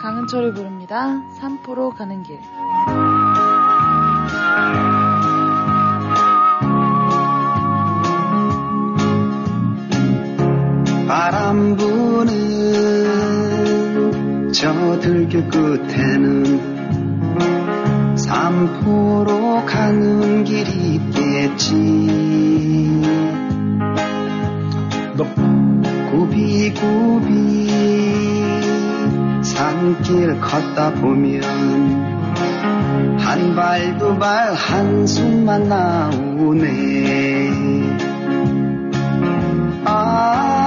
[0.00, 1.22] 강은철이 부릅니다.
[1.40, 2.36] 산포로 가는 길.
[11.06, 12.32] 바람 부는
[14.52, 16.71] 저 들길 끝에는
[18.26, 21.72] 삼포로 가는 길이 있겠지.
[26.10, 27.68] 구비구비
[29.42, 31.42] 산길 걷다 보면
[33.18, 37.50] 한 발 두 발 한숨만 나오네.
[39.84, 40.61] 아,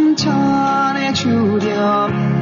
[0.00, 1.68] 좀 전해주렴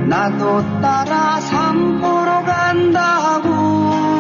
[0.09, 4.18] 나도 따라 삼포로 간다고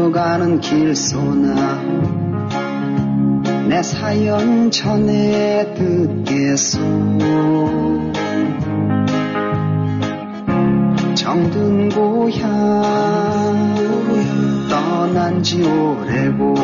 [0.00, 1.82] 쉬어가는 길소나
[3.68, 6.80] 내 사연 전에 듣겠소.
[11.14, 12.82] 정든 고향
[14.70, 16.54] 떠난 지 오래고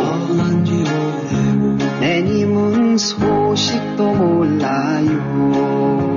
[2.00, 6.15] 내님은 소식도 몰라요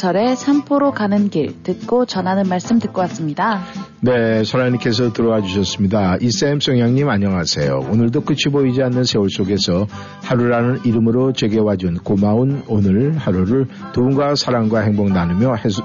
[0.00, 3.60] 강은철의 산포로 가는 길 듣고 전하는 말씀 듣고 왔습니다.
[4.00, 6.16] 네, 설아님께서 들어와 주셨습니다.
[6.20, 7.86] 이쌤 송양님 안녕하세요.
[7.90, 9.86] 오늘도 끝이 보이지 않는 세월 속에서
[10.22, 15.82] 하루라는 이름으로 제게 와준 고마운 오늘 하루를 두 분과 사랑과 행복 나누며 해수,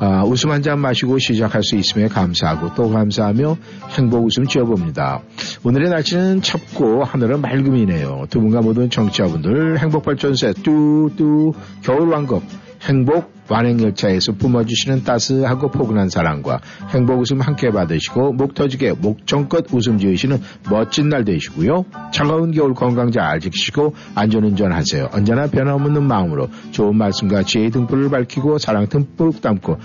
[0.00, 3.56] 아, 웃음 한 잔 마시고 시작할 수 있음에 감사하고 또 감사하며
[3.96, 5.20] 행복 웃음 지어봅니다.
[5.62, 8.26] 오늘의 날씨는 첩고 하늘은 맑음이네요.
[8.30, 11.52] 두 분과 모든 청취자분들 행복발전세 뚜뚜
[11.82, 12.42] 겨울왕국
[12.82, 16.60] 행복 완행열차에서 뿜어주시는 따스하고 포근한 사랑과
[16.90, 20.40] 행복 웃음 함께 받으시고 목 터지게 목청껏 웃음 지으시는
[20.70, 21.84] 멋진 날 되시고요.
[22.12, 25.08] 차가운 겨울 건강 잘 지키시고 안전운전 하세요.
[25.12, 29.78] 언제나 변함없는 마음으로 좋은 말씀과 지혜의 등불을 밝히고 사랑 듬뿍 담고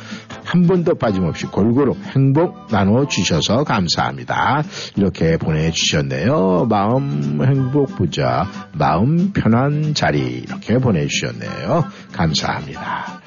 [0.44, 4.64] 한 번도 빠짐없이 골고루 행복 나눠주셔서 감사합니다.
[4.96, 6.68] 이렇게 보내주셨네요.
[6.70, 11.86] 마음 행복 부자, 마음 편한 자리 이렇게 보내주셨네요.
[12.12, 13.19] 감사합니다.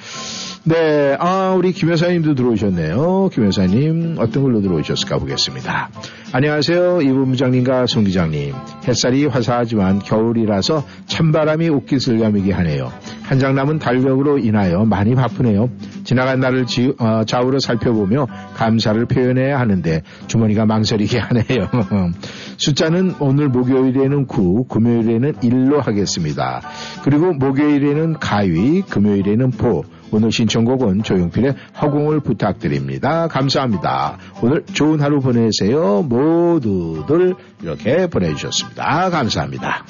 [0.65, 3.31] 네, 아, 우리 김 여사님도 들어오셨네요.
[3.33, 5.91] 김 여사님, 어떤 걸로 들어오셨을까 보겠습니다.
[6.33, 7.03] 안녕하세요.
[7.03, 8.55] 이부부장님과 송 기장님.
[8.87, 12.93] 햇살이 화사하지만 겨울이라서 찬바람이 옷깃을 가미게 하네요.
[13.23, 15.69] 한장 남은 달력으로 인하여 많이 바쁘네요.
[16.05, 21.69] 지나간 날을 지, 어, 좌우로 살펴보며 감사를 표현해야 하는데 주머니가 망설이게 하네요.
[22.57, 26.61] 숫자는 오늘 목요일에는 9, 금요일에는 1로 하겠습니다.
[27.03, 29.83] 그리고 목요일에는 가위, 금요일에는 보,
[30.13, 33.29] 오늘 신청곡은 조용필의 허공을 부탁드립니다.
[33.29, 34.19] 감사합니다.
[34.43, 36.03] 오늘 좋은 하루 보내세요.
[36.03, 39.11] 모두들 이렇게 보내주셨습니다.
[39.11, 39.87] 감사합니다.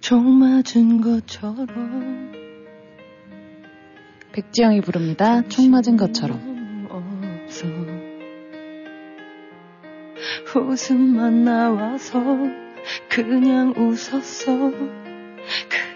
[0.00, 2.32] 총 맞은 것처럼
[4.32, 5.42] 백지영이 부릅니다.
[5.48, 6.86] 총 맞은 것처럼.
[6.88, 7.66] 없어.
[10.56, 12.22] 웃음만 나와서
[13.08, 14.72] 그냥 웃었어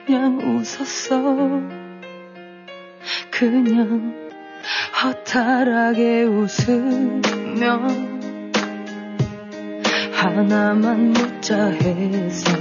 [0.07, 1.82] 그냥 웃었어
[3.33, 4.31] 그냥
[5.03, 7.81] 허탈하게 웃으며
[10.13, 12.53] 하나만 묻자 해서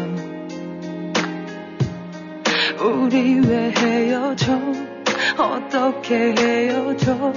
[2.79, 4.59] 우리 왜 헤어져?
[5.37, 7.33] 어떻게 헤어져?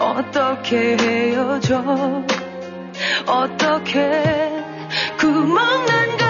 [0.00, 2.24] 어떻게 헤어져?
[3.26, 4.50] 어떻게
[5.20, 6.21] 구멍난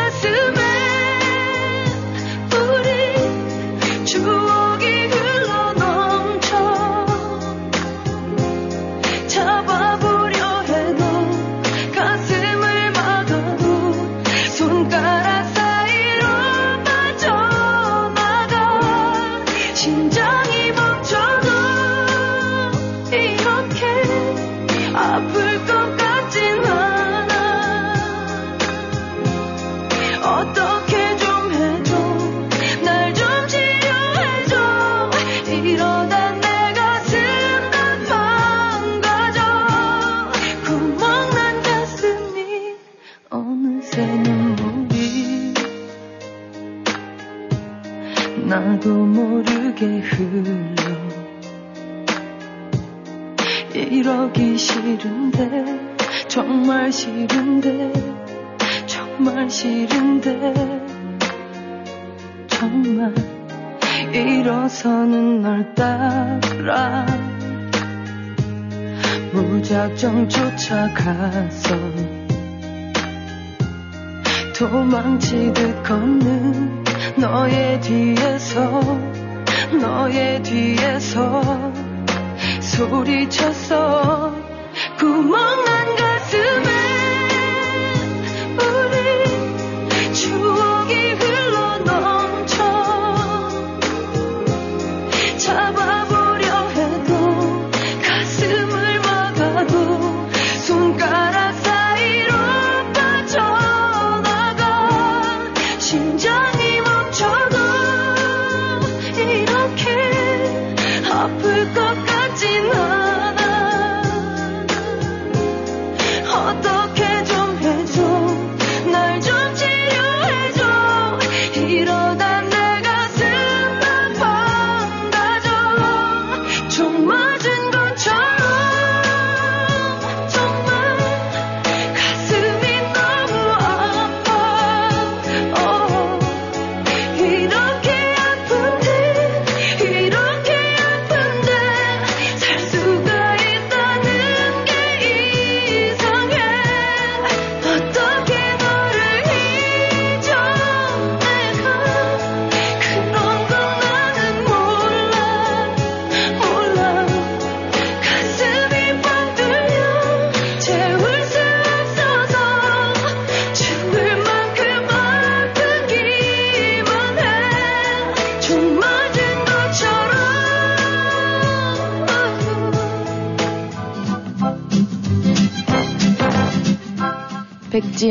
[49.82, 50.92] 모르게 흘러.
[53.74, 55.96] 이러기 싫은데
[56.28, 57.92] 정말 싫은데
[58.86, 60.54] 정말 싫은데
[62.46, 63.14] 정말
[64.12, 67.06] 일어서는 널 따라
[69.32, 71.74] 무작정 쫓아가서
[74.54, 76.84] 도망치듯 걷는
[77.16, 79.21] 너의 뒤에서
[79.80, 81.72] 너의 뒤에서
[82.60, 84.34] 소리쳤어
[84.98, 86.11] 구멍난 가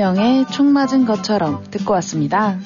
[0.02, 2.58] 백지영의 총 맞은 것처럼 듣고 왔습니다.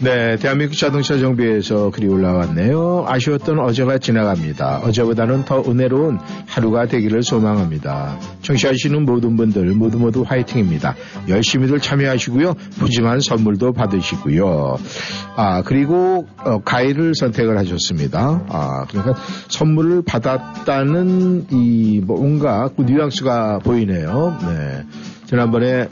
[0.00, 3.04] 네, 대한민국 자동차 정비에서 글이 올라왔네요.
[3.08, 4.82] 아쉬웠던 어제가 지나갑니다.
[4.84, 8.16] 어제보다는 더 은혜로운 하루가 되기를 소망합니다.
[8.42, 10.94] 청취하시는 모든 분들 모두 모두 화이팅입니다.
[11.28, 12.54] 열심히들 참여하시고요.
[12.78, 14.78] 푸짐한 선물도 받으시고요.
[15.34, 18.44] 아, 그리고 어, 가위를 선택을 하셨습니다.
[18.48, 19.14] 아, 그러니까
[19.48, 24.36] 선물을 받았다는 이 뭔가 그 뉘앙스가 보이네요.
[24.42, 24.84] 네.
[25.26, 25.88] 지난번에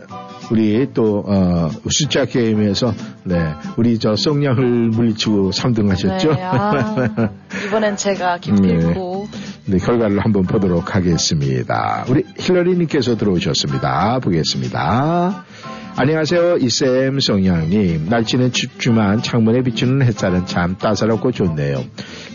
[0.51, 2.95] 우리 또 어, 숫자 게임에서
[3.25, 6.35] 네 우리 저 송량을 물리치고 3등 하셨죠?
[6.35, 7.31] 네, 아,
[7.67, 9.29] 이번엔 제가 기필코
[9.67, 12.05] 네, 결과를 한번 보도록 하겠습니다.
[12.09, 14.21] 우리 힐러리님께서 들어오셨습니다.
[14.21, 15.45] 보겠습니다.
[15.99, 16.59] 안녕하세요.
[16.59, 18.11] 이쌤 송양님.
[18.11, 21.83] 날씨는 춥지만 창문에 비추는 햇살은 참 따사롭고 좋네요.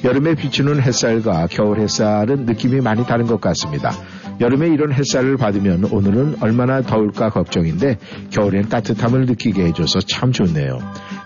[0.04, 3.92] 여름에 비추는 햇살과 겨울 햇살은 느낌이 많이 다른 것 같습니다.
[4.40, 8.00] 여름에 이런 햇살을 받으면 오늘은 얼마나 더울까 걱정인데
[8.32, 10.80] 겨울엔 따뜻함을 느끼게 해줘서 참 좋네요.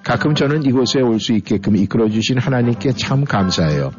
[0.05, 3.91] 가끔 저는 이곳에 올 수 있게끔 이끌어주신 하나님께 참 감사해요.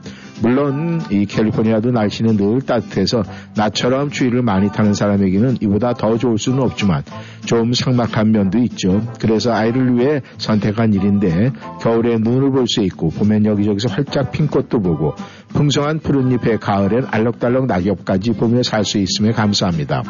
[0.42, 3.24] 물론 이 캘리포니아도 날씨는 늘 따뜻해서
[3.56, 7.02] 나처럼 추위를 많이 타는 사람에게는 이보다 더 좋을 수는 없지만
[7.46, 9.02] 좀 삭막한 면도 있죠.
[9.18, 14.80] 그래서 아이를 위해 선택한 일인데 겨울에 눈을 볼 수 있고 봄엔 여기저기서 활짝 핀 꽃도
[14.80, 15.14] 보고
[15.48, 20.02] 풍성한 푸른잎에 가을엔 알록달록 낙엽까지 보며 살 수 있음에 감사합니다.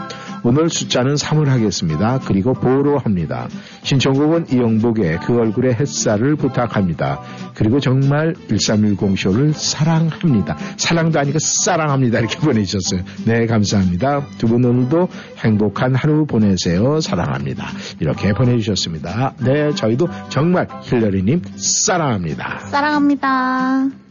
[0.42, 2.20] 오늘 숫자는 3을 하겠습니다.
[2.26, 3.48] 그리고 보로 합니다.
[3.82, 7.20] 신청곡은 이영복의 그 얼굴의 햇살을 부탁합니다.
[7.54, 10.56] 그리고 정말 1310 쇼를 사랑합니다.
[10.76, 12.18] 사랑도 아니고 사랑합니다.
[12.20, 13.02] 이렇게 보내주셨어요.
[13.24, 14.26] 네, 감사합니다.
[14.38, 15.08] 두 분 오늘도
[15.38, 17.00] 행복한 하루 보내세요.
[17.00, 17.66] 사랑합니다.
[18.00, 19.34] 이렇게 보내주셨습니다.
[19.40, 22.58] 네, 저희도 정말 힐러리님 사랑합니다.
[22.70, 24.05] 사랑합니다.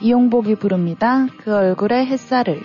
[0.00, 1.26] 이용복이 부릅니다.
[1.38, 2.62] 그 얼굴의 햇살을.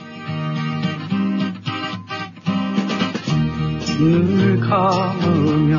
[3.99, 5.73] 눈을 감으면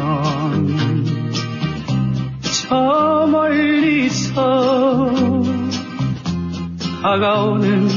[2.40, 5.12] 저 멀리서
[7.02, 7.88] 다가오는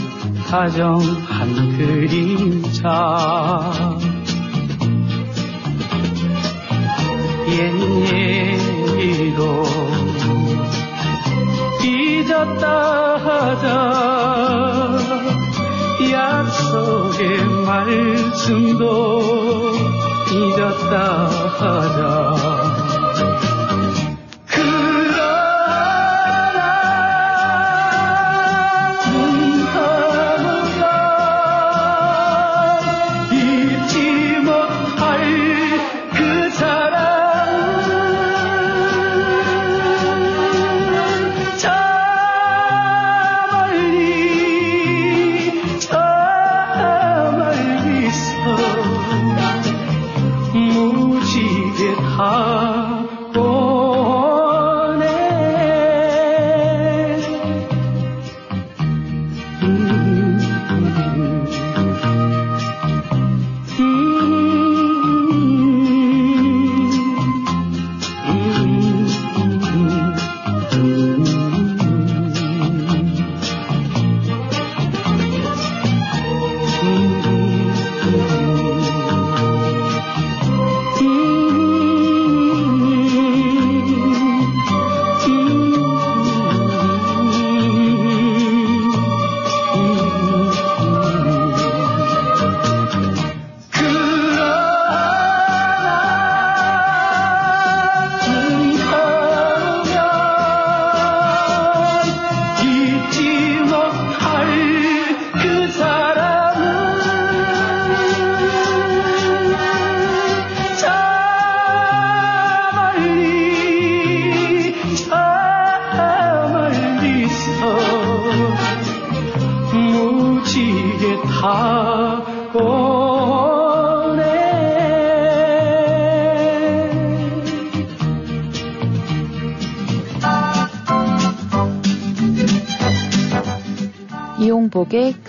[0.50, 2.88] 다정한 그림자
[7.50, 7.74] 옛
[8.98, 9.67] 얘기도
[12.48, 13.68] 잊었다 하자.
[16.12, 19.22] 약속의 말씀도
[20.32, 21.26] 잊었다
[21.60, 22.67] 하자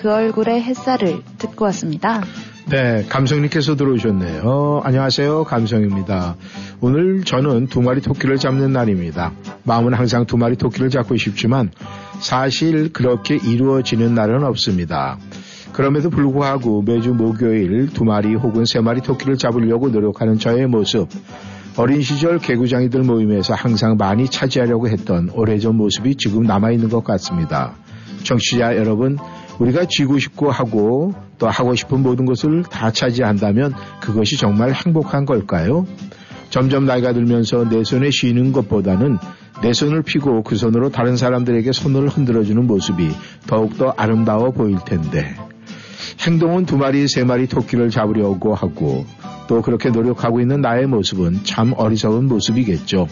[0.09, 2.23] 그 얼굴의 햇살을 듣고 왔습니다.
[2.71, 4.41] 네, 감성님께서 들어오셨네요.
[4.43, 5.45] 어, 안녕하세요.
[5.45, 6.35] 감성입니다.
[6.81, 9.33] 오늘 저는 두 마리 토끼를 잡는 날입니다.
[9.65, 11.71] 마음은 항상 두 마리 토끼를 잡고 싶지만
[12.21, 15.19] 사실 그렇게 이루어지는 날은 없습니다.
[15.75, 21.11] 그럼에도 불구하고 매주 목요일 두 마리 혹은 세 마리 토끼를 잡으려고 노력하는 저의 모습,
[21.77, 27.75] 어린 시절 개구장이들 모임에서 항상 많이 차지하려고 했던 오래전 모습이 지금 남아있는 것 같습니다.
[28.25, 29.19] 청취자 여러분,
[29.59, 35.87] 우리가 쥐고 싶고 하고 또 하고 싶은 모든 것을 다 차지한다면 그것이 정말 행복한 걸까요?
[36.51, 39.19] 점점 나이가 들면서 내 손에 쉬는 것보다는
[39.63, 43.11] 내 손을 피고 그 손으로 다른 사람들에게 손을 흔들어주는 모습이
[43.47, 45.35] 더욱더 아름다워 보일 텐데
[46.21, 49.05] 행동은 두 마리, 세 마리 토끼를 잡으려고 하고
[49.49, 53.09] 또 그렇게 노력하고 있는 나의 모습은 참 어리석은 모습이겠죠.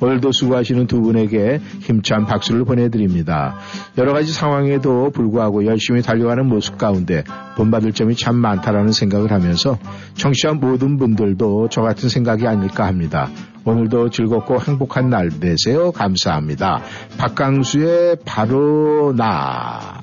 [0.00, 3.56] 오늘도 수고하시는 두 분에게 힘찬 박수를 보내드립니다.
[3.96, 7.24] 여러 가지 상황에도 불구하고 열심히 달려가는 모습 가운데
[7.56, 9.78] 본받을 점이 참 많다라는 생각을 하면서
[10.14, 13.30] 청취한 모든 분들도 저 같은 생각이 아닐까 합니다.
[13.64, 15.90] 오늘도 즐겁고 행복한 날 되세요.
[15.92, 16.82] 감사합니다.
[17.16, 20.02] 박강수의 바로 나.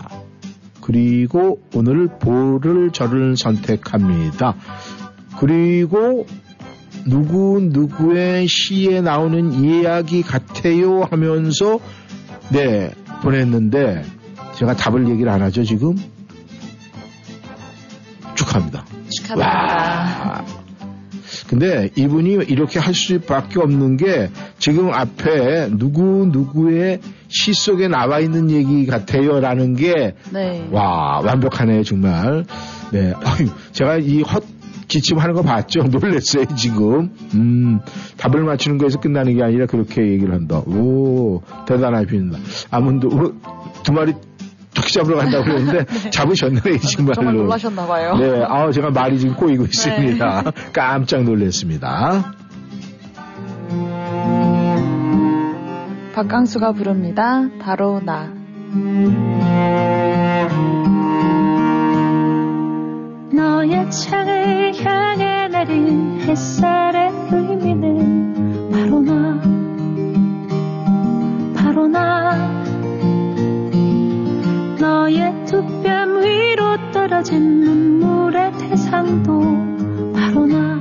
[0.82, 4.56] 그리고 오늘 보를 저를 선택합니다.
[5.38, 6.26] 그리고
[7.06, 11.80] 누구 누구의 시에 나오는 이야기 같아요 하면서
[12.50, 12.92] 네
[13.22, 14.04] 보냈는데
[14.56, 15.96] 제가 답을 얘기를 안 하죠 지금
[18.36, 18.86] 축하합니다.
[19.10, 20.46] 축하합니다.
[21.48, 28.50] 근데 이분이 이렇게 할 수밖에 없는 게 지금 앞에 누구 누구의 시 속에 나와 있는
[28.50, 30.68] 얘기 같아요라는 게와 네.
[30.72, 32.46] 완벽하네요 정말.
[32.92, 33.14] 네,
[33.74, 34.44] 제가 이 헛
[34.92, 35.84] 기침하는 거 봤죠?
[35.88, 37.12] 놀랬어요, 지금.
[37.34, 37.80] 음,
[38.18, 40.60] 답을 맞추는 거에서 끝나는 게 아니라 그렇게 얘기를 한다.
[40.60, 42.38] 오, 대단하십니다.
[42.70, 44.14] 아무도, 어, 두 마리
[44.74, 46.10] 적시 잡으러 간다고 그러는데 네.
[46.10, 47.14] 잡으셨네요, 정말로.
[47.14, 48.16] 정말 놀라셨나 봐요.
[48.18, 49.70] 네, 아 제가 말이 지금 꼬이고 네.
[49.70, 50.42] 있습니다.
[50.44, 50.52] 네.
[50.74, 52.34] 깜짝 놀랐습니다.
[56.14, 57.48] 박강수가 부릅니다.
[57.62, 58.32] 바로 나.
[63.34, 69.40] 너의 창을 향해 내린 햇살의 의미는 바로 나.
[71.56, 72.62] 바로 나.
[74.80, 79.40] 너의 두 뺨 위로 떨어진 눈물의 대상도
[80.14, 80.81] 바로 나.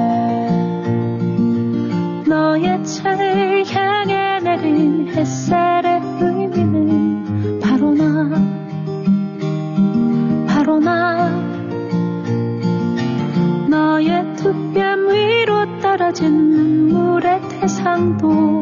[3.01, 8.29] 세상을 향해 내린 햇살의 의미는 바로 나.
[10.47, 11.27] 바로 나.
[13.67, 18.60] 너의 두뺨 위로 떨어진 눈물의 태상도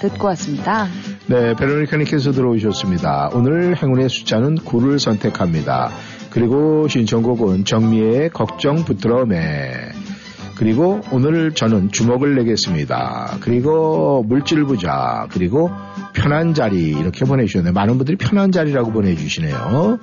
[0.00, 0.86] 듣고 왔습니다.
[1.26, 3.30] 네, 베로니카님께서 들어오셨습니다.
[3.34, 5.90] 오늘 행운의 숫자는 9를 선택합니다.
[6.30, 8.84] 그리고 신청곡은 정미의 걱정
[9.26, 9.90] 매.
[10.56, 13.38] 그리고 오늘 저는 주먹을 내겠습니다.
[13.40, 15.26] 그리고 물질 부자.
[15.30, 15.70] 그리고
[16.12, 17.72] 편한 자리 이렇게 보내주셨네요.
[17.72, 19.98] 많은 분들이 편한 자리라고 보내주시네요.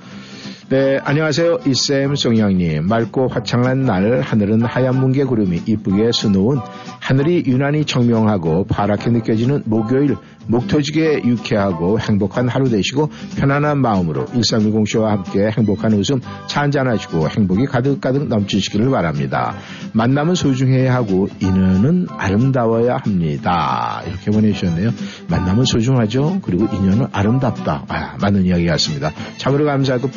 [0.72, 1.58] 네, 안녕하세요.
[1.66, 2.88] 이쌤 송양님.
[2.88, 6.60] 맑고 화창한 날 하늘은 하얀 뭉게 구름이 이쁘게 수놓은
[7.02, 10.16] 하늘이 유난히 청명하고 파랗게 느껴지는 목요일
[10.48, 18.28] 목토지게 유쾌하고 행복한 하루 되시고 편안한 마음으로 1310쇼와 함께 행복한 웃음 차 한잔하시고 행복이 가득가득
[18.28, 19.56] 넘치시기를 바랍니다.
[19.94, 24.02] 만남은 소중해야 하고 인연은 아름다워야 합니다.
[24.08, 24.92] 이렇게 보내주셨네요.
[25.28, 26.40] 만남은 소중하죠.
[26.42, 27.86] 그리고 인연은 아름답다.
[27.88, 29.12] 아, 맞는 이야기 같습니다.
[29.38, 30.12] 참으로 감사하고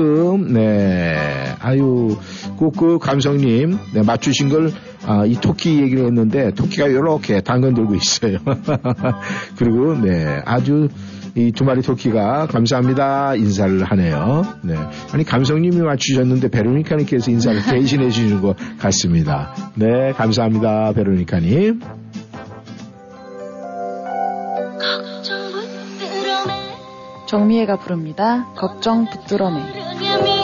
[0.00, 2.16] 빼끔 네 아유
[2.56, 4.72] 꼭그 감성님 네, 맞추신 걸
[5.06, 8.38] 아, 이 토끼 얘기를 했는데 토끼가 이렇게 당근 들고 있어요.
[9.56, 10.88] 그리고 네 아주
[11.36, 14.42] 이 두 마리 토끼가 감사합니다 인사를 하네요.
[14.62, 14.74] 네
[15.12, 19.54] 아니 감성님이 맞추셨는데 베로니카님께서 인사를 대신해 주시는 것 같습니다.
[19.74, 21.80] 네 감사합니다 베로니카님.
[27.30, 28.48] 정미애가 부릅니다.
[28.56, 30.39] 걱정 붙들어내.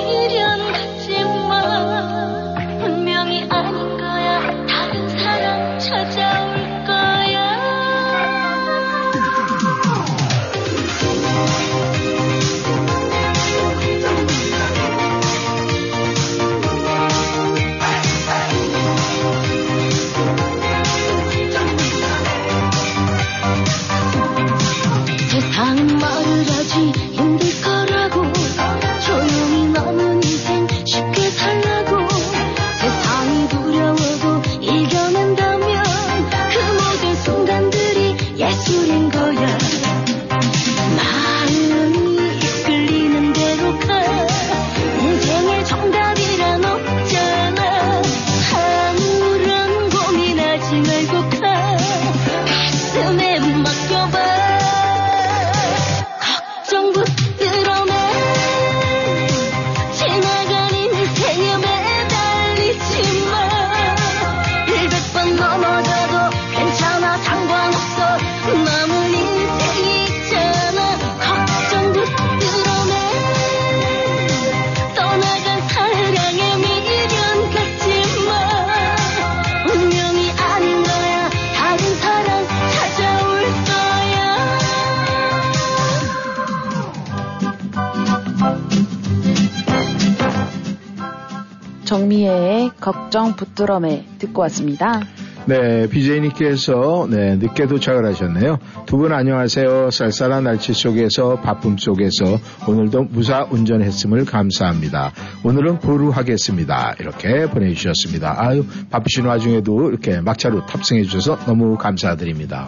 [91.86, 95.00] 정미애의 걱정 붙들어매 듣고 왔습니다.
[95.46, 98.58] 네, BJ님께서 네, 늦게 도착을 하셨네요.
[98.86, 99.90] 두 분 안녕하세요.
[99.92, 105.12] 쌀쌀한 날씨 속에서 바쁨 속에서 오늘도 무사 운전했음을 감사합니다.
[105.44, 106.94] 오늘은 보루 하겠습니다.
[106.98, 108.34] 이렇게 보내주셨습니다.
[108.38, 112.66] 아유, 바쁘신 와중에도 이렇게 막차로 탑승해 주셔서 너무 감사드립니다.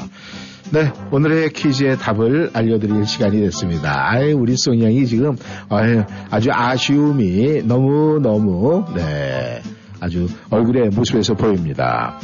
[0.70, 4.10] 네, 오늘의 퀴즈의 답을 알려드릴 시간이 됐습니다.
[4.10, 5.34] 아유, 우리 송양이 지금
[5.70, 9.62] 아유, 아주 아쉬움이 너무너무 네,
[9.98, 12.18] 아주 얼굴의 모습에서 보입니다.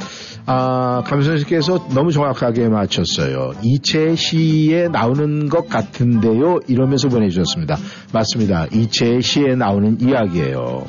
[0.45, 3.53] 아, 감선씨께서 너무 정확하게 맞췄어요.
[3.63, 6.61] 이채 시에 나오는 것 같은데요.
[6.69, 7.79] 이러면서 보내주셨습니다.
[8.13, 8.67] 맞습니다.
[8.73, 10.85] 이채 시에 나오는 이야기예요.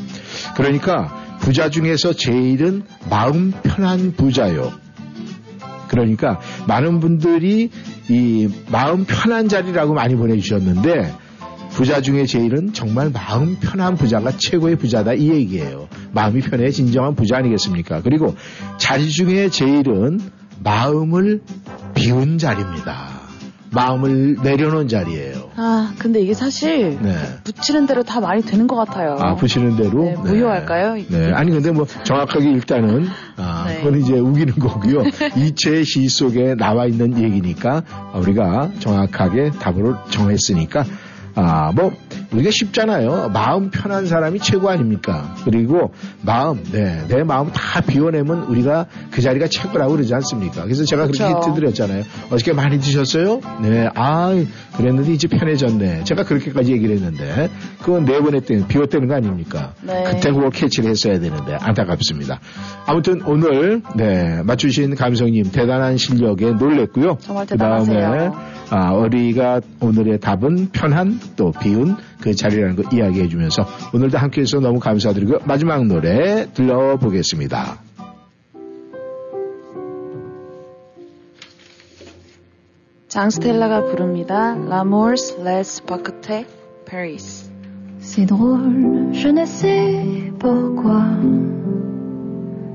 [0.57, 4.73] 그러니까 부자 중에서 제일은 마음 편한 부자요.
[5.95, 7.69] 그러니까 많은 분들이
[8.09, 11.13] 이 마음 편한 자리라고 많이 보내주셨는데
[11.71, 15.87] 부자 중에 제일은 정말 마음 편한 부자가 최고의 부자다 이 얘기예요.
[16.13, 18.01] 마음이 편해 진정한 부자 아니겠습니까?
[18.01, 18.35] 그리고
[18.77, 20.19] 자리 중에 제일은
[20.63, 21.41] 마음을
[21.93, 23.14] 비운 자리입니다.
[23.71, 25.49] 마음을 내려놓은 자리예요.
[25.55, 27.15] 아, 근데 이게 사실 네.
[27.43, 29.17] 붙이는 대로 다 말이 되는 것 같아요.
[29.19, 30.03] 아, 부시는 대로?
[30.05, 30.95] 네, 무효할까요?
[31.09, 31.31] 네.
[31.33, 33.77] 아니, 근데 뭐 정확하게 일단은, 아, 네.
[33.81, 35.03] 그건 이제 우기는 거고요.
[35.37, 37.83] 이체 시 속에 나와 있는 얘기니까
[38.15, 40.85] 우리가 정확하게 답으로 정했으니까,
[41.35, 41.91] 아, 뭐,
[42.31, 43.29] 우리가 쉽잖아요.
[43.33, 45.35] 마음 편한 사람이 최고 아닙니까?
[45.43, 45.91] 그리고
[46.21, 50.63] 마음, 네, 내 마음 다 비워내면 우리가 그 자리가 최고라고 그러지 않습니까?
[50.63, 51.47] 그래서 제가 그렇게 그렇죠.
[51.49, 52.03] 힌트 드렸잖아요.
[52.31, 53.41] 어저께 많이 드셨어요?
[53.61, 54.33] 네, 아,
[54.77, 56.05] 그랬는데 이제 편해졌네.
[56.05, 57.49] 제가 그렇게까지 얘기를 했는데,
[57.81, 59.73] 그건 네번 했더니 비웠다는 거 아닙니까?
[59.81, 60.03] 네.
[60.05, 62.39] 그때 그걸 캐치를 했어야 되는데, 안타깝습니다.
[62.85, 67.17] 아무튼 오늘, 네, 맞추신 감성님 대단한 실력에 놀랬고요.
[67.19, 68.55] 정말 그 다음에, 대단하세요.
[68.71, 74.59] 아, 어리가 오늘의 답은 편한 또 비운 그 자리라는 거 이야기해 주면서 오늘도 함께 해서
[74.59, 77.79] 너무 감사드리고 마지막 노래 들려보겠습니다.
[83.07, 84.55] 장스텔라가 부릅니다.
[84.55, 86.45] L'amour's les Paquetes
[86.85, 87.49] Paris.
[88.01, 91.05] C'est drôle, je ne sais pourquoi.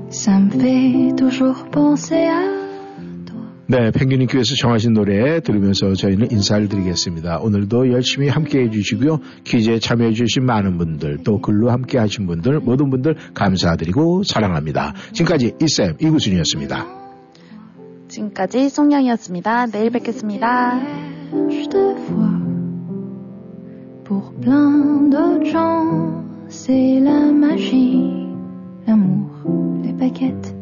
[0.09, 2.70] Ça me fait toujours penser à.
[3.71, 7.39] 네, 펭귄님께서 정하신 노래 들으면서 저희는 인사를 드리겠습니다.
[7.39, 9.21] 오늘도 열심히 함께 해주시고요.
[9.45, 14.93] 퀴즈에 참여해주신 많은 분들, 또 글로 함께 하신 분들, 모든 분들 감사드리고 사랑합니다.
[15.13, 16.85] 지금까지 이쌤 이구순이었습니다.
[18.09, 19.67] 지금까지 송양이었습니다.
[19.67, 20.81] 내일 뵙겠습니다.
[24.03, 28.27] Pour plein d'autres gens, c'est la magie,
[28.85, 29.31] l'amour,
[29.81, 30.53] les baguettes,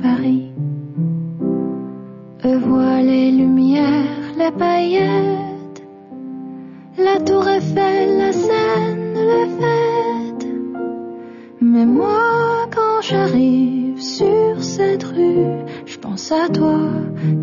[0.00, 0.50] Paris.
[2.42, 5.82] Voient les lumières, les paillettes,
[6.96, 10.48] la tour Eiffel, la Seine, les fêtes.
[11.60, 15.44] Mais moi, quand j'arrive sur cette rue,
[15.84, 16.80] je pense à toi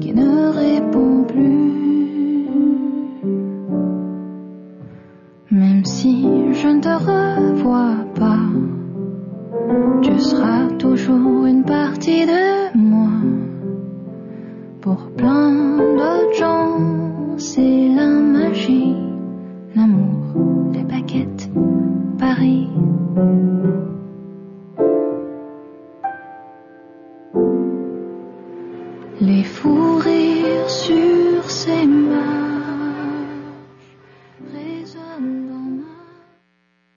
[0.01, 2.47] qui ne réponds plus.
[5.51, 8.49] Même si je ne te revois pas,
[10.01, 13.46] tu seras toujours une partie de moi.
[14.81, 18.95] Pour plein d'autres gens, c'est la magie,
[19.75, 21.49] l'amour, les baguettes,
[22.19, 22.67] Paris.
[29.19, 32.56] Les fous rires sur ses mains.